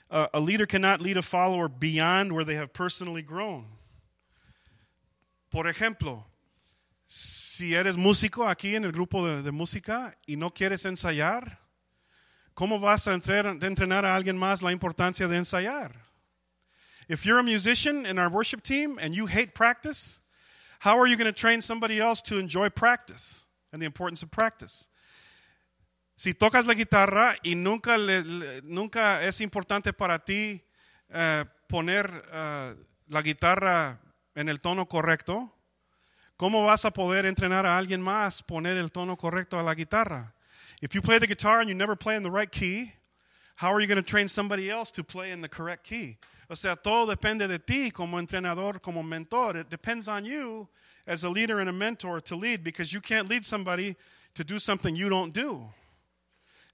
[0.09, 3.65] Uh, a leader cannot lead a follower beyond where they have personally grown.
[5.51, 6.25] Por ejemplo,
[7.07, 11.59] si eres músico aquí en el grupo de, de música y no quieres ensayar,
[12.55, 15.91] ¿cómo vas a entrenar, entrenar a alguien más la importancia de ensayar?
[17.07, 20.19] If you're a musician in our worship team and you hate practice,
[20.79, 24.31] how are you going to train somebody else to enjoy practice and the importance of
[24.31, 24.89] practice?
[26.15, 30.63] Si tocas la guitarra y nunca, le, le, nunca es importante para ti
[31.09, 32.75] uh, poner uh,
[33.07, 33.99] la guitarra
[34.33, 35.53] en el tono correcto,
[36.37, 40.33] ¿cómo vas a poder entrenar a alguien más poner el tono correcto a la guitarra?
[40.81, 42.93] If you play the guitar and you never play in the right key,
[43.57, 46.17] How are you going to train somebody else to play in the correct key?
[46.49, 49.55] O sea, todo depende de ti como entrenador, como mentor.
[49.55, 50.67] It depends on you
[51.07, 53.95] as a leader and a mentor to lead because you can't lead somebody
[54.35, 55.69] to do something you don't do.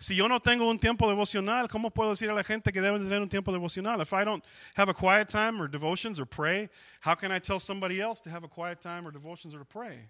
[0.02, 2.98] Si yo no tengo un tiempo devocional, ¿cómo puedo decir a la gente que debe
[2.98, 4.02] tener un tiempo devocional?
[4.02, 4.44] If I don't
[4.74, 6.70] have a quiet time or devotions or pray,
[7.02, 9.66] how can I tell somebody else to have a quiet time or devotions or to
[9.66, 10.10] pray?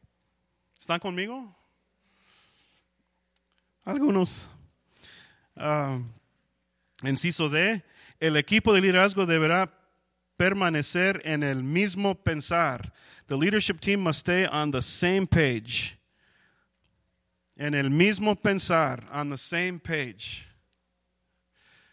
[0.82, 1.54] ¿Están conmigo?
[3.86, 4.48] Algunos.
[5.58, 6.00] Uh,
[7.04, 7.84] inciso D,
[8.22, 9.70] el equipo de liderazgo deberá
[10.40, 12.94] permanecer en el mismo pensar.
[13.28, 15.98] The leadership team must stay on the same page.
[17.62, 20.48] En el mismo pensar, on the same page.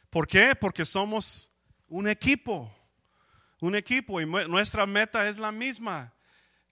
[0.08, 0.54] ¿Por qué?
[0.58, 1.52] Porque somos
[1.88, 2.72] un equipo,
[3.60, 6.14] un equipo y nuestra meta es la misma.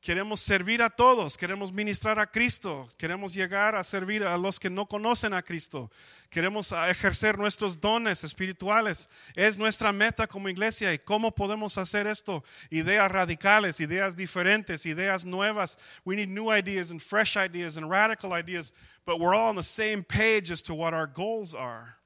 [0.07, 4.71] Queremos servir a todos, queremos ministrar a Cristo, queremos llegar a servir a los que
[4.71, 5.91] no conocen a Cristo,
[6.31, 9.09] queremos ejercer nuestros dones espirituales.
[9.35, 12.45] Es nuestra meta como iglesia y cómo podemos hacer esto.
[12.71, 15.77] Ideas radicales, ideas diferentes, ideas nuevas.
[16.05, 18.73] We need new ideas and fresh ideas and radical ideas,
[19.05, 21.97] but we're all on the same page as to what our goals are.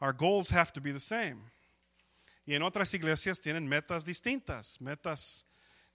[0.00, 1.40] Our goals have to be the same.
[2.46, 5.44] Y en otras iglesias tienen metas distintas, metas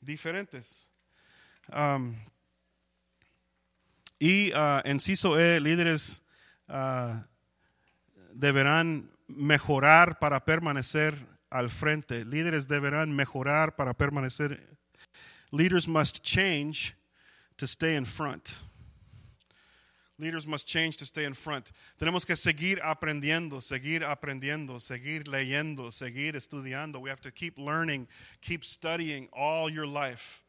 [0.02, 0.90] diferentes.
[1.72, 2.16] Um,
[4.20, 6.24] y uh, inciso E, líderes
[6.70, 7.22] uh,
[8.34, 11.16] deberán mejorar para permanecer
[11.50, 12.26] al frente.
[12.26, 14.60] Líderes deberán mejorar para permanecer.
[15.52, 16.96] Leaders must change
[17.58, 18.62] to stay in front.
[20.20, 21.72] Leaders must change to stay in front.
[22.00, 27.00] Tenemos que seguir aprendiendo, seguir aprendiendo, seguir leyendo, seguir estudiando.
[27.02, 28.08] We have to keep learning,
[28.42, 30.43] keep studying all your life.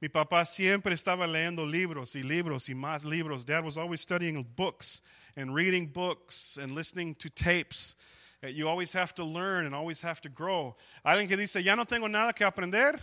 [0.00, 3.44] Mi papá siempre estaba leyendo libros y libros y más libros.
[3.44, 5.02] Dad was always studying books
[5.36, 7.96] and reading books and listening to tapes.
[8.42, 10.74] Eh, you always have to learn and always have to grow.
[11.04, 12.98] Alguien que dice, ya no tengo nada que aprender,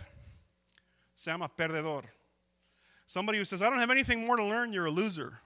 [1.14, 2.02] se llama perdedor.
[3.06, 5.40] Somebody who says, I don't have anything more to learn, you're a loser.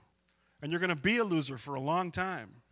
[0.61, 2.62] And you're going to be a loser for a long time.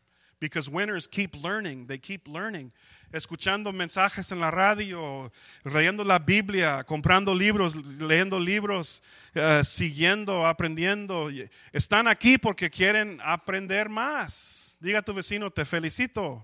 [0.41, 2.71] Because winners keep learning, they keep learning.
[3.13, 5.31] Escuchando mensajes en la radio,
[5.63, 9.03] leyendo la Biblia, comprando libros, leyendo libros,
[9.35, 11.29] uh, siguiendo, aprendiendo.
[11.71, 14.77] Están aquí porque quieren aprender más.
[14.81, 16.43] Diga a tu vecino, te felicito,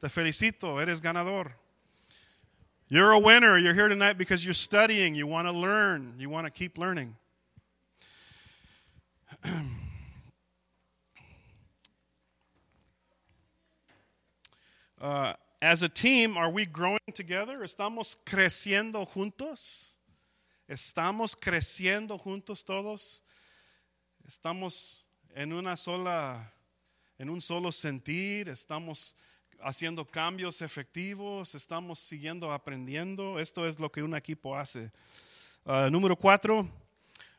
[0.00, 1.52] te felicito, eres ganador.
[2.88, 3.56] You're a winner.
[3.56, 5.14] You're here tonight because you're studying.
[5.14, 6.14] You want to learn.
[6.18, 7.16] You want to keep learning.
[15.02, 17.64] Uh, as a team, are we growing together?
[17.64, 19.94] ¿Estamos creciendo juntos?
[20.68, 23.24] ¿Estamos creciendo juntos todos?
[24.24, 26.52] ¿Estamos en una sola,
[27.18, 28.48] en un solo sentir?
[28.48, 29.16] ¿Estamos
[29.60, 31.56] haciendo cambios efectivos?
[31.56, 33.40] ¿Estamos siguiendo aprendiendo?
[33.40, 34.92] Esto es lo que un equipo hace.
[35.64, 36.60] Uh, número cuatro,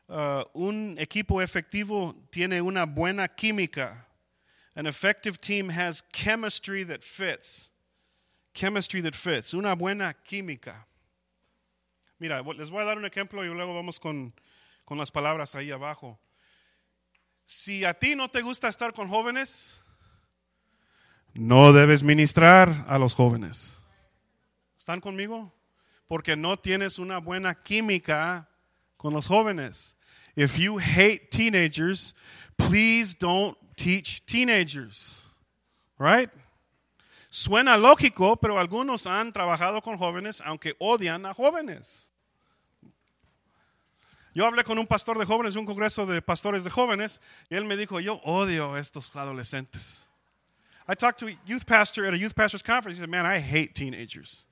[0.10, 4.06] uh, un equipo efectivo tiene una buena química.
[4.76, 7.70] An effective team has chemistry that fits.
[8.54, 9.54] Chemistry that fits.
[9.54, 10.86] Una buena química.
[12.20, 14.34] Mira, les voy a dar un ejemplo y luego vamos con,
[14.86, 16.20] con las palabras ahí abajo.
[17.46, 19.82] Si a ti no te gusta estar con jóvenes,
[21.34, 23.80] no debes ministrar a los jóvenes.
[24.78, 25.54] ¿Están conmigo?
[26.08, 28.50] Porque no tienes una buena química
[28.98, 29.98] con los jóvenes.
[30.36, 32.16] If you hate teenagers,
[32.58, 35.24] please don't teach teenagers,
[36.00, 36.30] right?
[37.30, 42.10] Suena lógico, pero algunos han trabajado con jóvenes aunque odian a jóvenes.
[44.34, 47.20] Yo hablé con un pastor de jóvenes, un congreso de pastores de jóvenes,
[47.50, 50.08] y él me dijo, yo odio a estos adolescentes.
[50.88, 52.98] I talked to a youth pastor at a youth pastor's conference.
[52.98, 54.46] He said, man, I hate teenagers.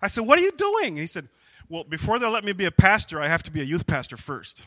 [0.00, 0.96] I said, what are you doing?
[0.96, 1.28] He said,
[1.68, 4.16] well, before they'll let me be a pastor, I have to be a youth pastor
[4.16, 4.66] first.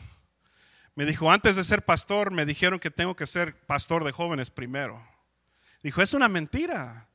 [0.98, 4.50] Me dijo, antes de ser pastor, me dijeron que tengo que ser pastor de jóvenes
[4.50, 5.00] primero.
[5.80, 7.06] Dijo, es una mentira.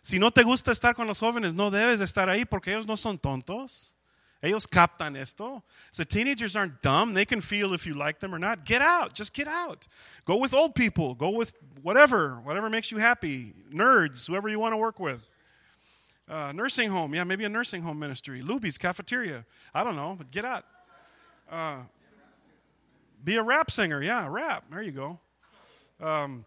[0.00, 2.86] Si no te gusta estar con los jóvenes, no debes de estar ahí porque ellos
[2.86, 3.96] no son tontos.
[4.42, 5.64] Ellos captan esto.
[5.90, 7.14] So teenagers aren't dumb.
[7.14, 8.64] They can feel if you like them or not.
[8.64, 9.12] Get out.
[9.12, 9.88] Just get out.
[10.24, 11.16] Go with old people.
[11.16, 12.40] Go with whatever.
[12.44, 13.54] Whatever makes you happy.
[13.74, 15.26] Nerds, whoever you want to work with.
[16.28, 17.12] Uh, nursing home.
[17.12, 18.40] Yeah, maybe a nursing home ministry.
[18.40, 19.44] Luby's cafeteria.
[19.74, 20.64] I don't know, but get out.
[21.50, 21.78] Uh,
[23.22, 24.64] be a rap singer, yeah, rap.
[24.70, 25.20] There you go.
[26.00, 26.44] Um,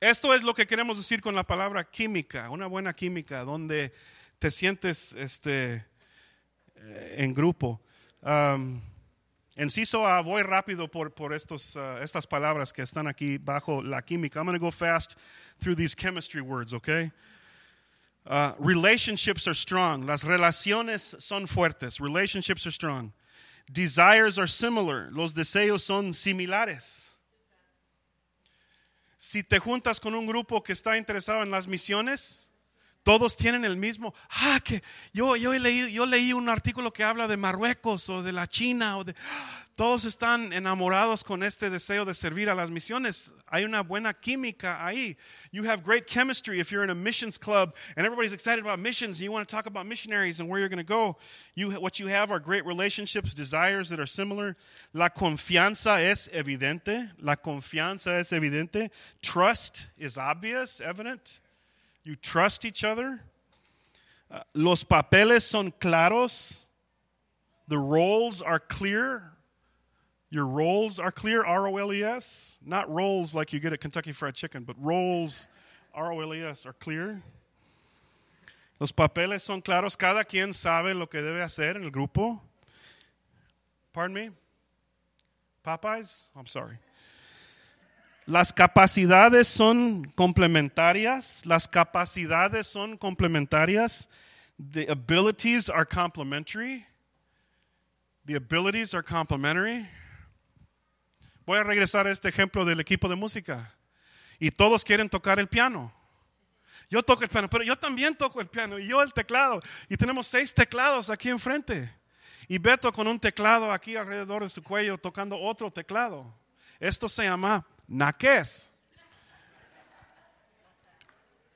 [0.00, 3.92] esto es lo que queremos decir con la palabra química, una buena química, donde
[4.38, 5.84] te sientes este,
[6.76, 7.80] eh, en grupo.
[8.22, 8.80] Um,
[9.56, 14.02] Enciso A, voy rápido por, por estos, uh, estas palabras que están aquí bajo la
[14.02, 14.36] química.
[14.36, 15.16] I'm going to go fast
[15.58, 17.10] through these chemistry words, okay?
[18.26, 20.04] Uh, relationships are strong.
[20.04, 22.00] Las relaciones son fuertes.
[22.00, 23.12] Relationships are strong.
[23.68, 25.08] Desires are similar.
[25.10, 27.18] Los deseos son similares.
[29.18, 32.48] Si te juntas con un grupo que está interesado en las misiones,
[33.06, 34.12] todos tienen el mismo.
[34.30, 34.82] Ah, que
[35.12, 38.48] yo, yo, he leído, yo leí un artículo que habla de Marruecos o de la
[38.48, 39.14] China o de.
[39.76, 43.32] Todos están enamorados con este deseo de servir a las misiones.
[43.46, 45.16] Hay una buena química ahí.
[45.52, 49.18] You have great chemistry if you're in a missions club and everybody's excited about missions
[49.18, 51.16] and you want to talk about missionaries and where you're going to go.
[51.54, 54.56] You, what you have are great relationships, desires that are similar.
[54.92, 57.12] La confianza es evidente.
[57.20, 58.90] La confianza es evidente.
[59.22, 61.38] Trust is obvious, evident.
[62.06, 63.20] You trust each other.
[64.30, 66.66] Uh, los papeles son claros.
[67.66, 69.32] The roles are clear.
[70.30, 72.60] Your roles are clear, R O L E S.
[72.64, 75.48] Not rolls like you get at Kentucky Fried Chicken, but roles,
[75.94, 77.22] R O L E S, are clear.
[78.78, 79.98] Los papeles son claros.
[79.98, 82.40] Cada quien sabe lo que debe hacer en el grupo.
[83.92, 84.30] Pardon me?
[85.64, 86.28] Popeyes?
[86.36, 86.78] I'm sorry.
[88.26, 91.46] Las capacidades son complementarias.
[91.46, 94.08] Las capacidades son complementarias.
[94.58, 96.84] The abilities are complementary.
[98.24, 99.88] The abilities are complementary.
[101.46, 103.72] Voy a regresar a este ejemplo del equipo de música.
[104.40, 105.92] Y todos quieren tocar el piano.
[106.90, 109.62] Yo toco el piano, pero yo también toco el piano y yo el teclado.
[109.88, 111.92] Y tenemos seis teclados aquí enfrente.
[112.48, 116.34] Y Beto con un teclado aquí alrededor de su cuello tocando otro teclado.
[116.80, 118.68] Esto se llama naques.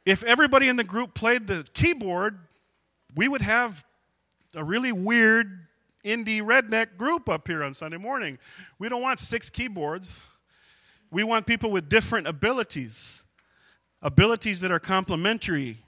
[0.07, 2.39] If everybody in the group played the keyboard,
[3.15, 3.85] we would have
[4.55, 5.67] a really weird
[6.05, 8.39] indie redneck group up here on Sunday morning.
[8.79, 10.23] We don't want six keyboards.
[11.11, 13.25] We want people with different abilities,
[14.01, 15.79] abilities that are complementary.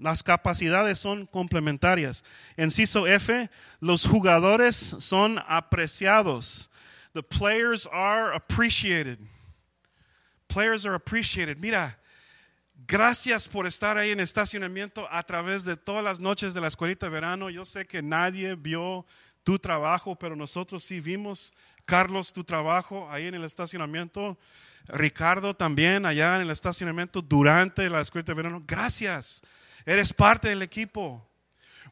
[0.00, 2.22] Las capacidades son complementarias.
[2.56, 3.48] Enciso F,
[3.80, 6.68] los jugadores son apreciados.
[7.12, 9.18] The players are appreciated.
[10.48, 11.58] Players are appreciated.
[11.58, 11.98] Mira,
[12.86, 17.06] gracias por estar ahí en estacionamiento a través de todas las noches de la escuelita
[17.06, 17.50] de verano.
[17.50, 19.06] Yo sé que nadie vio
[19.44, 24.38] tu trabajo, pero nosotros sí vimos, Carlos, tu trabajo ahí en el estacionamiento,
[24.88, 28.62] Ricardo también allá en el estacionamiento durante la escuela de verano.
[28.66, 29.42] Gracias,
[29.86, 31.24] eres parte del equipo.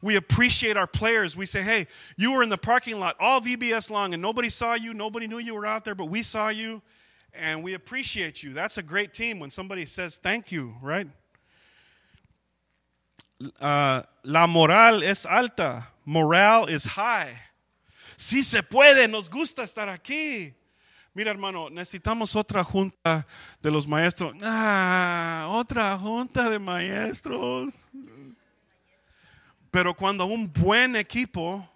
[0.01, 1.35] We appreciate our players.
[1.35, 4.75] We say, hey, you were in the parking lot all VBS long and nobody saw
[4.75, 6.81] you, nobody knew you were out there, but we saw you
[7.39, 8.53] and we appreciate you.
[8.53, 11.07] That's a great team when somebody says thank you, right?
[13.59, 17.39] Uh, la moral es alta, morale is high.
[18.17, 20.53] Sí se puede, nos gusta estar aquí.
[21.13, 23.25] Mira, hermano, necesitamos otra junta
[23.61, 24.35] de los maestros.
[24.41, 27.73] Ah, otra junta de maestros.
[29.71, 31.67] Pero cuando un buen equipo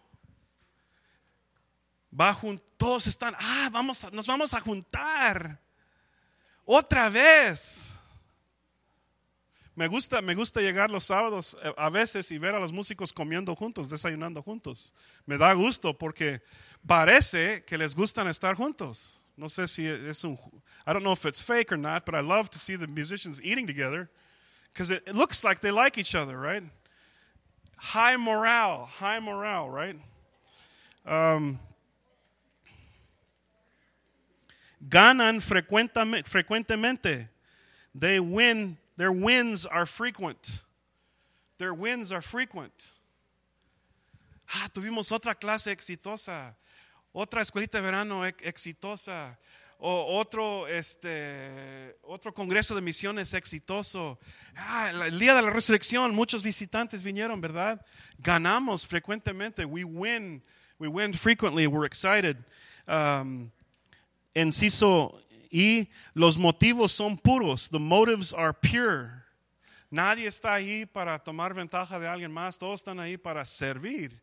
[2.12, 5.62] va juntos, todos están, ah, vamos nos vamos a juntar.
[6.66, 8.00] Otra vez.
[9.76, 13.14] Me gusta, me gusta llegar los sábados eh, a veces y ver a los músicos
[13.14, 14.96] comiendo juntos, desayunando juntos.
[15.28, 16.42] Me da gusto porque
[16.88, 19.22] parece que les gustan estar juntos.
[19.38, 20.34] No sé si es un,
[20.88, 23.40] I don't know if it's fake or not, but I love to see the musicians
[23.44, 24.10] eating together
[24.74, 26.64] because it, it looks like they like each other, right?
[27.78, 29.98] High morale, high morale, right?
[31.06, 31.60] Um,
[34.90, 37.30] ganan frecuentemente.
[37.94, 40.64] They win their wins are frequent.
[41.58, 42.92] Their wins are frequent.
[44.54, 46.56] Ah, tuvimos otra clase exitosa,
[47.14, 49.38] otra escuelita de verano exitosa,
[49.80, 54.20] o otro, este, otro congreso de misiones exitoso.
[54.56, 57.84] Ah, el día de la resurrección, muchos visitantes vinieron, ¿verdad?
[58.20, 59.66] Ganamos frecuentemente.
[59.66, 60.44] We win,
[60.78, 61.66] we win frequently.
[61.66, 62.38] We're excited.
[62.88, 63.52] Um,
[64.34, 65.22] enciso
[65.52, 67.70] y los motivos son puros.
[67.70, 69.24] The motives are pure.
[69.92, 72.58] Nadie está ahí para tomar ventaja de alguien más.
[72.58, 74.22] Todos están ahí para servir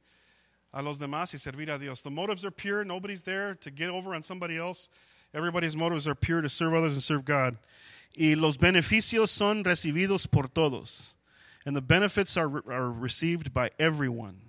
[0.72, 2.02] a los demás y servir a Dios.
[2.02, 2.84] The motives are pure.
[2.84, 4.88] Nobody's there to get over on somebody else.
[5.34, 7.59] Everybody's motives are pure to serve others and serve God.
[8.16, 11.16] Y los beneficios son recibidos por todos.
[11.66, 14.40] And the benefits are, are received by everyone.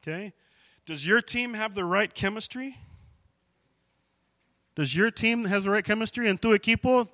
[0.00, 0.32] Okay?
[0.86, 2.78] Does your team have the right chemistry?
[4.78, 6.28] Does your team have the right chemistry?
[6.28, 7.08] ¿En tu equipo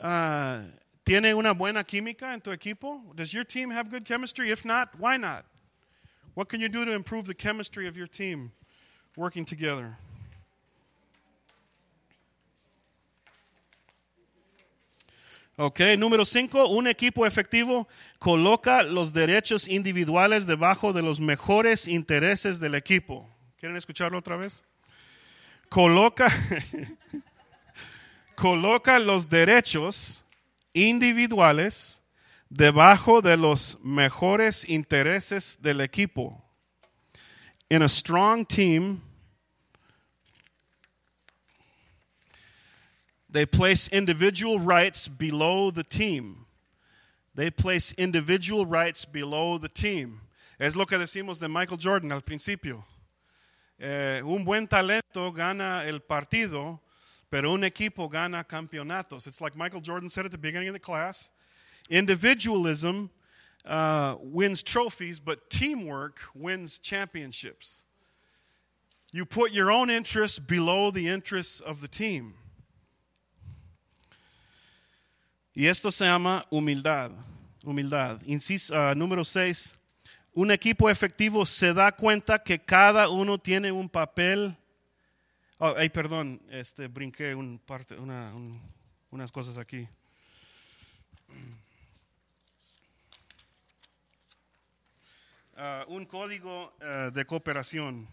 [0.00, 0.60] uh,
[1.04, 3.02] tiene una buena química en tu equipo?
[3.14, 4.50] Does your team have good chemistry?
[4.50, 5.44] If not, why not?
[6.32, 8.52] What can you do to improve the chemistry of your team
[9.14, 9.98] working together?
[15.58, 22.58] Ok, número cinco, un equipo efectivo coloca los derechos individuales debajo de los mejores intereses
[22.58, 23.28] del equipo.
[23.58, 24.64] ¿Quieren escucharlo otra vez?
[25.70, 26.28] Coloca,
[28.36, 30.24] coloca los derechos
[30.74, 32.02] individuales
[32.50, 36.42] debajo de los mejores intereses del equipo.
[37.70, 39.02] In a strong team,
[43.32, 46.46] They place individual rights below the team.
[47.34, 50.22] They place individual rights below the team.
[50.58, 52.84] Es lo que decimos de Michael Jordan al principio.
[53.80, 56.80] Eh, un buen talento gana el partido,
[57.30, 59.26] pero un equipo gana campeonatos.
[59.26, 61.30] It's like Michael Jordan said at the beginning of the class.
[61.88, 63.08] Individualism
[63.64, 67.84] uh, wins trophies, but teamwork wins championships.
[69.12, 72.34] You put your own interests below the interests of the team.
[75.56, 77.12] Y esto se llama humildad.
[77.64, 78.22] Humildad.
[78.26, 79.74] Inciso, uh, número 6.
[80.32, 84.56] Un equipo efectivo se da cuenta que cada uno tiene un papel.
[85.58, 88.60] Oh, ay, perdón, este, brinqué un parte, una, un,
[89.10, 89.88] unas cosas aquí.
[95.56, 98.08] Uh, un código uh, de cooperación.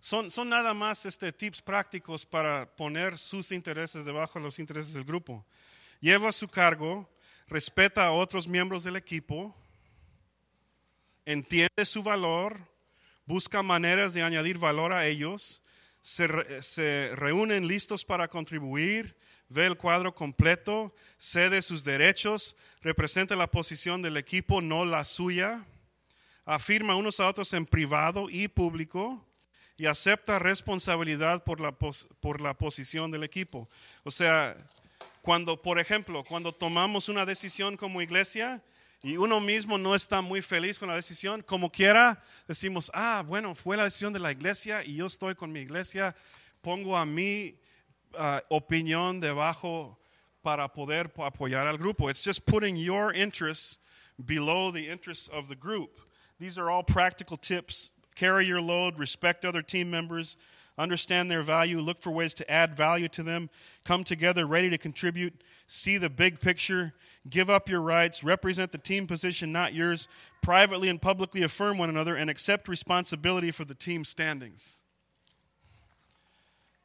[0.00, 4.94] Son, son nada más este, tips prácticos para poner sus intereses debajo de los intereses
[4.94, 5.44] del grupo.
[6.00, 7.06] Lleva su cargo,
[7.50, 9.54] respeta a otros miembros del equipo,
[11.26, 12.58] entiende su valor,
[13.26, 15.60] busca maneras de añadir valor a ellos,
[16.00, 19.16] se, se reúnen listos para contribuir,
[19.48, 25.66] ve el cuadro completo, cede sus derechos, representa la posición del equipo, no la suya,
[26.44, 29.26] afirma unos a otros en privado y público,
[29.76, 33.68] y acepta responsabilidad por la, por la posición del equipo.
[34.04, 34.56] O sea,
[35.22, 38.62] cuando, por ejemplo, cuando tomamos una decisión como iglesia
[39.02, 43.54] y uno mismo no está muy feliz con la decisión, como quiera, decimos, ah, bueno,
[43.54, 46.14] fue la decisión de la iglesia y yo estoy con mi iglesia,
[46.60, 47.58] pongo a mi
[48.14, 49.98] uh, opinión debajo
[50.42, 52.10] para poder apoyar al grupo.
[52.10, 53.80] It's just putting your interests
[54.16, 56.00] below the interests of the group.
[56.38, 57.90] These are all practical tips
[58.20, 60.36] carry your load, respect other team members,
[60.78, 63.50] understand their value, look for ways to add value to them,
[63.84, 66.94] come together ready to contribute, see the big picture,
[67.28, 70.08] give up your rights, represent the team position, not yours,
[70.42, 74.82] privately and publicly affirm one another, and accept responsibility for the team standings.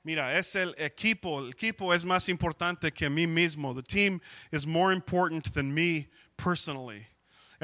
[0.06, 1.40] Mira, es el equipo.
[1.40, 3.74] El equipo es más importante que mí mismo.
[3.74, 4.22] The team
[4.52, 6.08] is more important than me
[6.38, 7.08] personally.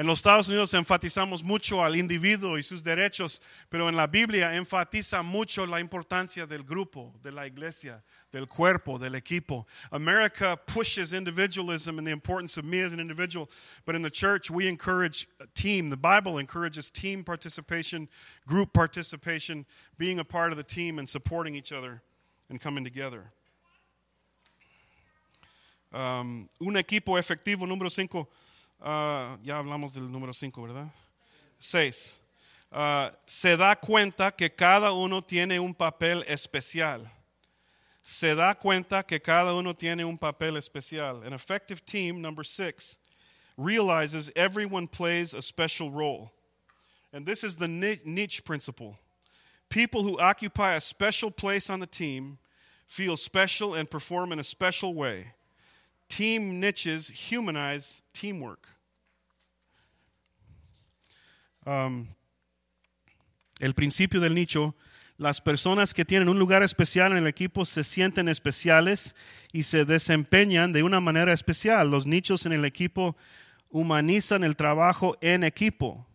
[0.02, 4.56] En los Estados Unidos enfatizamos mucho al individuo y sus derechos, pero en la Biblia
[4.56, 9.64] enfatiza mucho la importancia del grupo, de la iglesia, del cuerpo, del equipo.
[9.92, 13.48] America pushes individualism and the importance of me as an individual,
[13.86, 15.88] but in the church we encourage a team.
[15.88, 18.08] The Bible encourages team participation,
[18.44, 19.66] group participation,
[19.98, 22.02] being a part of the team and supporting each other
[22.50, 23.30] and coming together.
[25.92, 28.26] Um, un equipo efectivo, número cinco
[28.82, 30.90] Uh, ya hablamos del número 5, ¿verdad?
[31.60, 32.18] 6.
[32.72, 37.08] Uh, se da cuenta que cada uno tiene un papel especial.
[38.02, 41.22] Se da cuenta que cada uno tiene un papel especial.
[41.22, 42.98] An effective team, number 6,
[43.56, 46.32] realizes everyone plays a special role.
[47.12, 48.98] And this is the niche principle.
[49.68, 52.38] People who occupy a special place on the team
[52.88, 55.34] feel special and perform in a special way.
[56.08, 58.66] Team niches humanize teamwork.
[61.64, 62.08] Um,
[63.60, 64.74] el principio del nicho,
[65.16, 69.14] las personas que tienen un lugar especial en el equipo se sienten especiales
[69.52, 71.90] y se desempeñan de una manera especial.
[71.90, 73.16] Los nichos en el equipo
[73.70, 76.06] humanizan el trabajo en equipo.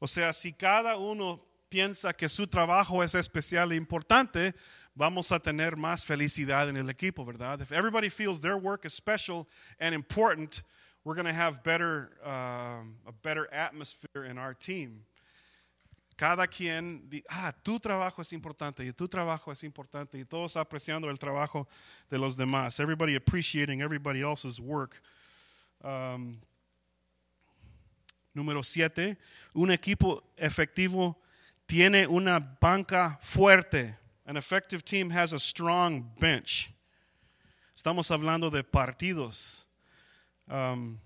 [0.00, 4.54] O sea, si cada uno piensa que su trabajo es especial e importante,
[4.96, 7.60] vamos a tener más felicidad en el equipo, ¿verdad?
[7.60, 9.46] If everybody feels their work is special
[9.78, 10.62] and important,
[11.04, 15.04] we're going to have better, uh, a better atmosphere in our team.
[16.16, 21.10] Cada quien, ah, tu trabajo es importante y tu trabajo es importante y todos apreciando
[21.10, 21.68] el trabajo
[22.08, 22.80] de los demás.
[22.80, 24.96] Everybody appreciating everybody else's work.
[25.84, 26.40] Um,
[28.34, 29.18] número siete,
[29.54, 31.16] un equipo efectivo
[31.66, 33.94] tiene una banca fuerte.
[34.26, 36.72] An effective team has a strong bench.
[37.78, 39.64] Estamos hablando de partidos.
[40.50, 40.98] Um,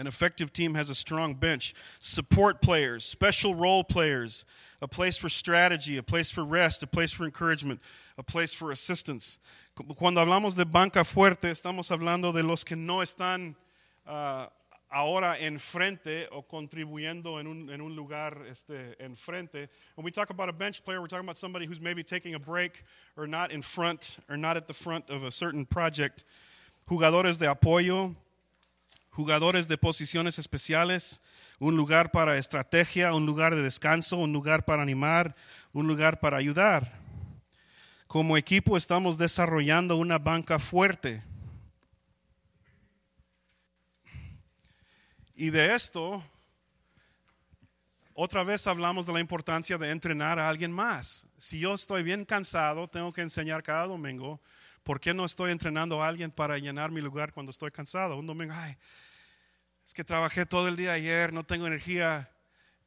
[0.00, 4.46] An effective team has a strong bench, support players, special role players,
[4.80, 7.80] a place for strategy, a place for rest, a place for encouragement,
[8.16, 9.38] a place for assistance.
[9.98, 13.54] Cuando hablamos de banca fuerte, estamos hablando de los que no están
[14.06, 14.46] uh,
[14.90, 19.68] ahora enfrente o contribuyendo en un, en un lugar este, enfrente.
[19.94, 22.38] When we talk about a bench player, we're talking about somebody who's maybe taking a
[22.38, 22.84] break
[23.16, 26.24] or not in front or not at the front of a certain project.
[26.86, 28.16] Jugadores de apoyo,
[29.10, 31.20] jugadores de posiciones especiales,
[31.60, 35.36] un lugar para estrategia, un lugar de descanso, un lugar para animar,
[35.72, 36.98] un lugar para ayudar.
[38.08, 41.22] Como equipo estamos desarrollando una banca fuerte.
[45.40, 46.22] Y de esto,
[48.12, 51.26] otra vez hablamos de la importancia de entrenar a alguien más.
[51.38, 54.38] Si yo estoy bien cansado, tengo que enseñar cada domingo
[54.82, 58.18] ¿Por qué no estoy entrenando a alguien para llenar mi lugar cuando estoy cansado?
[58.18, 58.76] Un domingo, ay,
[59.86, 62.30] es que trabajé todo el día ayer, no tengo energía.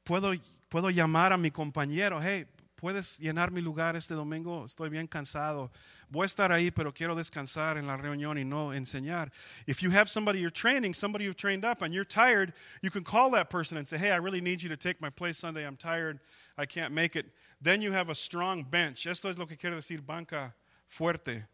[0.03, 0.33] Puedo,
[0.69, 2.45] puedo llamar a mi compañero, hey,
[2.83, 5.71] puedes llenar mi lugar este domingo, estoy bien cansado.
[6.09, 9.31] Voy a estar ahí, pero quiero descansar en la reunión y no enseñar.
[9.65, 12.51] If you have somebody you're training, somebody you've trained up, and you're tired,
[12.81, 15.09] you can call that person and say, hey, I really need you to take my
[15.09, 15.65] place Sunday.
[15.65, 16.19] I'm tired.
[16.57, 17.27] I can't make it.
[17.61, 19.07] Then you have a strong bench.
[19.07, 20.53] Esto es lo que quiere decir banca
[20.89, 21.45] fuerte.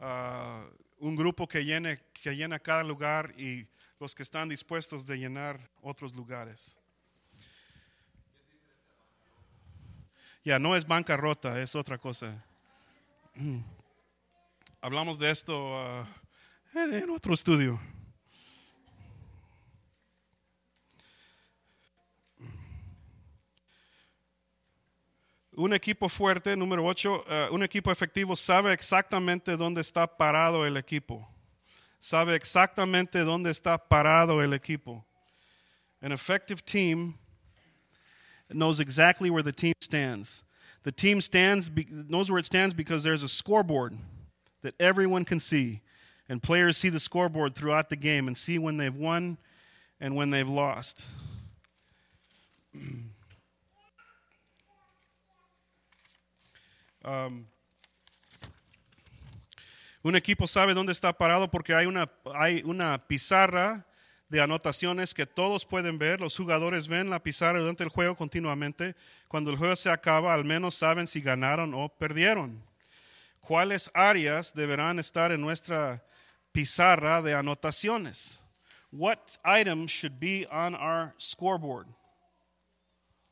[0.00, 0.62] Uh,
[1.00, 3.66] un grupo que, llene, que llena cada lugar y
[3.98, 6.77] los que están dispuestos de llenar otros lugares.
[10.48, 12.42] Ya, no es bancarrota, es otra cosa.
[13.34, 13.58] Mm.
[14.80, 16.06] Hablamos de esto uh,
[16.74, 17.78] en, otro estudio.
[25.52, 30.78] Un equipo fuerte, número 8, uh, un equipo efectivo sabe exactamente dónde está parado el
[30.78, 31.28] equipo.
[31.98, 35.04] Sabe exactamente dónde está parado el equipo.
[36.00, 37.18] An effective team
[38.56, 40.44] knows exactly where the team stands.
[40.84, 43.98] The team stands knows where it stands because there's a scoreboard
[44.62, 45.82] that everyone can see.
[46.28, 49.38] And players see the scoreboard throughout the game and see when they've won
[50.00, 51.06] and when they've lost.
[57.04, 57.46] Um,
[60.02, 63.86] un equipo sabe dónde está parado porque hay una, hay una pizarra
[64.28, 66.20] de anotaciones que todos pueden ver.
[66.20, 68.94] Los jugadores ven la pizarra durante el juego continuamente.
[69.26, 72.62] Cuando el juego se acaba, al menos saben si ganaron o perdieron.
[73.40, 76.04] ¿Cuáles áreas deberán estar en nuestra
[76.52, 78.44] pizarra de anotaciones?
[78.90, 81.86] What items should be on our scoreboard?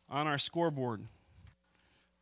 [0.08, 1.08] On our scoreboard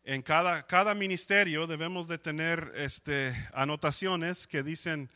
[0.05, 5.11] en cada, cada ministerio debemos de tener este, anotaciones que dicen,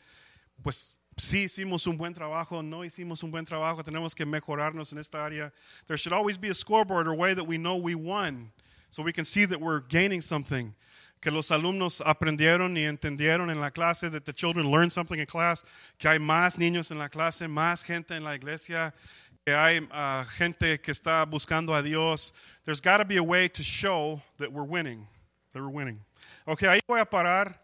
[0.63, 4.99] pues sí hicimos un buen trabajo, no hicimos un buen trabajo, tenemos que mejorarnos en
[4.99, 5.51] esta área.
[5.87, 8.51] There should always be a scoreboard or way that we know we won,
[8.89, 10.73] so we can see that we're gaining something.
[11.21, 15.25] Que los alumnos aprendieron y entendieron en la clase, that the children learned something in
[15.25, 15.63] class,
[15.97, 18.93] que hay más niños en la clase, más gente en la iglesia,
[19.45, 22.31] que hay uh, gente que está buscando a Dios.
[22.63, 25.07] There's got to be a way to show that we're winning,
[25.53, 25.99] that we're winning.
[26.47, 27.55] Ok, ahí voy a parar.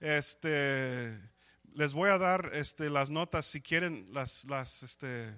[0.00, 1.16] Este,
[1.74, 5.34] les voy a dar este, las notas si quieren las, las este,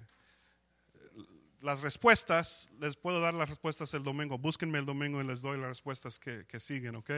[1.65, 4.37] las respuestas, les puedo dar las respuestas el domingo.
[4.37, 7.09] Búsquenme el domingo y les doy las respuestas que, que siguen, ¿ok?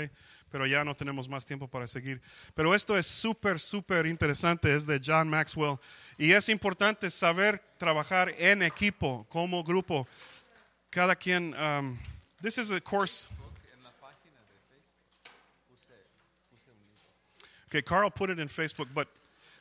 [0.49, 2.21] Pero ya no tenemos más tiempo para seguir.
[2.55, 5.77] Pero esto es súper, súper interesante, es de John Maxwell.
[6.17, 10.07] Y es importante saber trabajar en equipo, como grupo.
[10.89, 11.97] Cada quien, um,
[12.41, 13.27] this is a course.
[17.67, 19.07] Okay, Carl put it in Facebook, but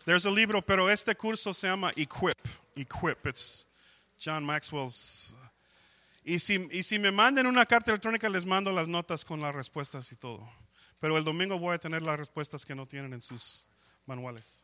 [0.04, 2.38] there's a libro, pero este curso se llama Equip.
[2.76, 3.26] Equip.
[3.26, 3.66] It's
[4.18, 5.34] John Maxwell's.
[6.24, 9.54] Y si, y si me manden una carta electrónica, les mando las notas con las
[9.54, 10.48] respuestas y todo.
[11.00, 13.64] Pero el domingo voy a tener las respuestas que no tienen en sus
[14.06, 14.62] manuales.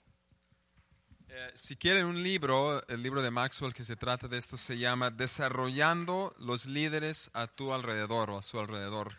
[1.29, 4.77] Eh, si quieren un libro, el libro de Maxwell que se trata de esto se
[4.77, 9.17] llama Desarrollando los líderes a tu alrededor o a su alrededor.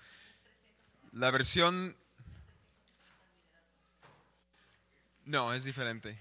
[1.11, 1.97] La versión...
[5.25, 6.19] No, es diferente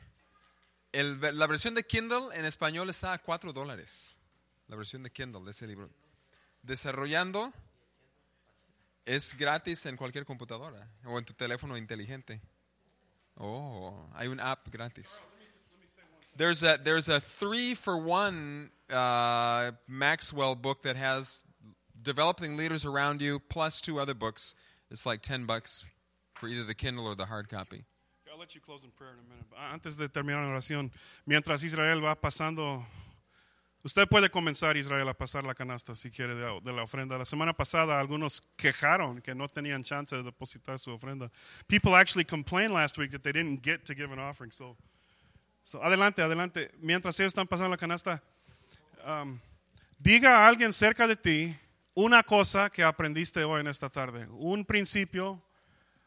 [0.93, 4.19] la versión de Kindle en español está a 4 dólares.
[4.69, 5.91] La versión de Kindle de ese libro.
[6.63, 7.53] Desarrollando
[9.05, 12.41] es gratis en cualquier computadora o en tu teléfono inteligente.
[13.37, 15.25] Oh, hay un app gratis.
[16.37, 21.45] There's a there's a three for one uh, Maxwell book that has
[22.03, 24.55] developing leaders around you plus two other books.
[24.91, 25.85] It's like ten bucks
[26.35, 27.85] for either the Kindle or the hard copy.
[28.43, 29.47] Let you close in prayer in a minute.
[29.73, 30.91] Antes de terminar la oración,
[31.25, 32.85] mientras Israel va pasando
[33.85, 37.19] Usted puede comenzar, Israel, a pasar la canasta si quiere de, de la ofrenda.
[37.19, 41.31] La semana pasada algunos quejaron que no tenían chance de depositar su ofrenda.
[41.67, 44.53] People actually complained last week that they didn't get to give an offering.
[44.53, 44.77] So,
[45.65, 46.71] so adelante, adelante.
[46.81, 48.23] Mientras ellos están pasando la canasta,
[49.05, 49.41] um,
[49.99, 51.57] diga a alguien cerca de ti
[51.95, 54.29] una cosa que aprendiste hoy en esta tarde.
[54.31, 55.43] Un principio,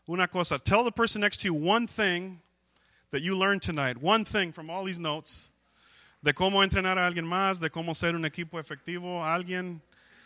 [0.08, 0.60] una cosa.
[0.60, 2.40] Tell the person next to you one thing
[3.12, 3.98] that you learned tonight.
[3.98, 5.50] One thing from all these notes
[6.22, 9.82] de cómo entrenar a alguien más, de cómo ser un equipo efectivo, alguien,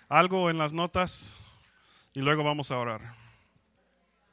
[0.08, 1.36] algo en las notas
[2.14, 3.16] y luego vamos a orar.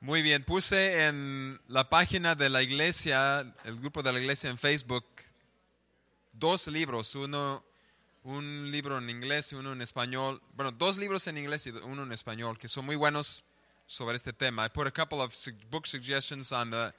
[0.01, 4.59] Muy bien, puse en la página de la iglesia, el grupo de la iglesia en
[4.59, 5.05] Facebook,
[6.33, 7.65] dos libros, uno,
[8.23, 12.05] un libro en inglés y uno en español, bueno, dos libros en inglés y uno
[12.05, 13.45] en español, que son muy buenos
[13.87, 14.65] sobre este tema.
[14.65, 15.35] I put a couple of
[15.71, 16.93] book suggestions on the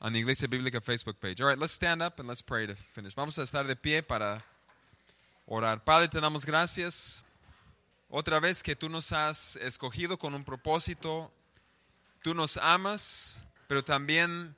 [0.00, 1.40] on the Iglesia Bíblica Facebook page.
[1.40, 3.14] All right, let's stand up and let's pray to finish.
[3.14, 4.42] Vamos a estar de pie para
[5.46, 5.84] orar.
[5.84, 7.22] Padre, te damos gracias
[8.08, 11.30] otra vez que tú nos has escogido con un propósito.
[12.22, 14.54] Tú nos amas, pero también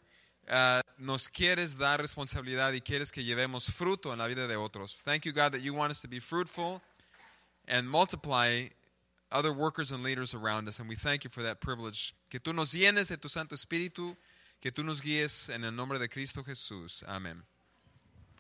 [0.49, 5.03] ah, nos quieres dar responsabilidad y quieres que llevemos fruto en la vida de otros.
[5.05, 6.81] Thank you, God, that you want us to be fruitful
[7.69, 8.69] and multiply
[9.33, 10.79] other workers and leaders around us.
[10.79, 12.15] And we thank you for that privilege.
[12.31, 14.17] Que tú nos llenes de tu Santo Espíritu,
[14.61, 17.03] que tú nos guíes en el nombre de Cristo Jesús.
[17.07, 17.43] Amén.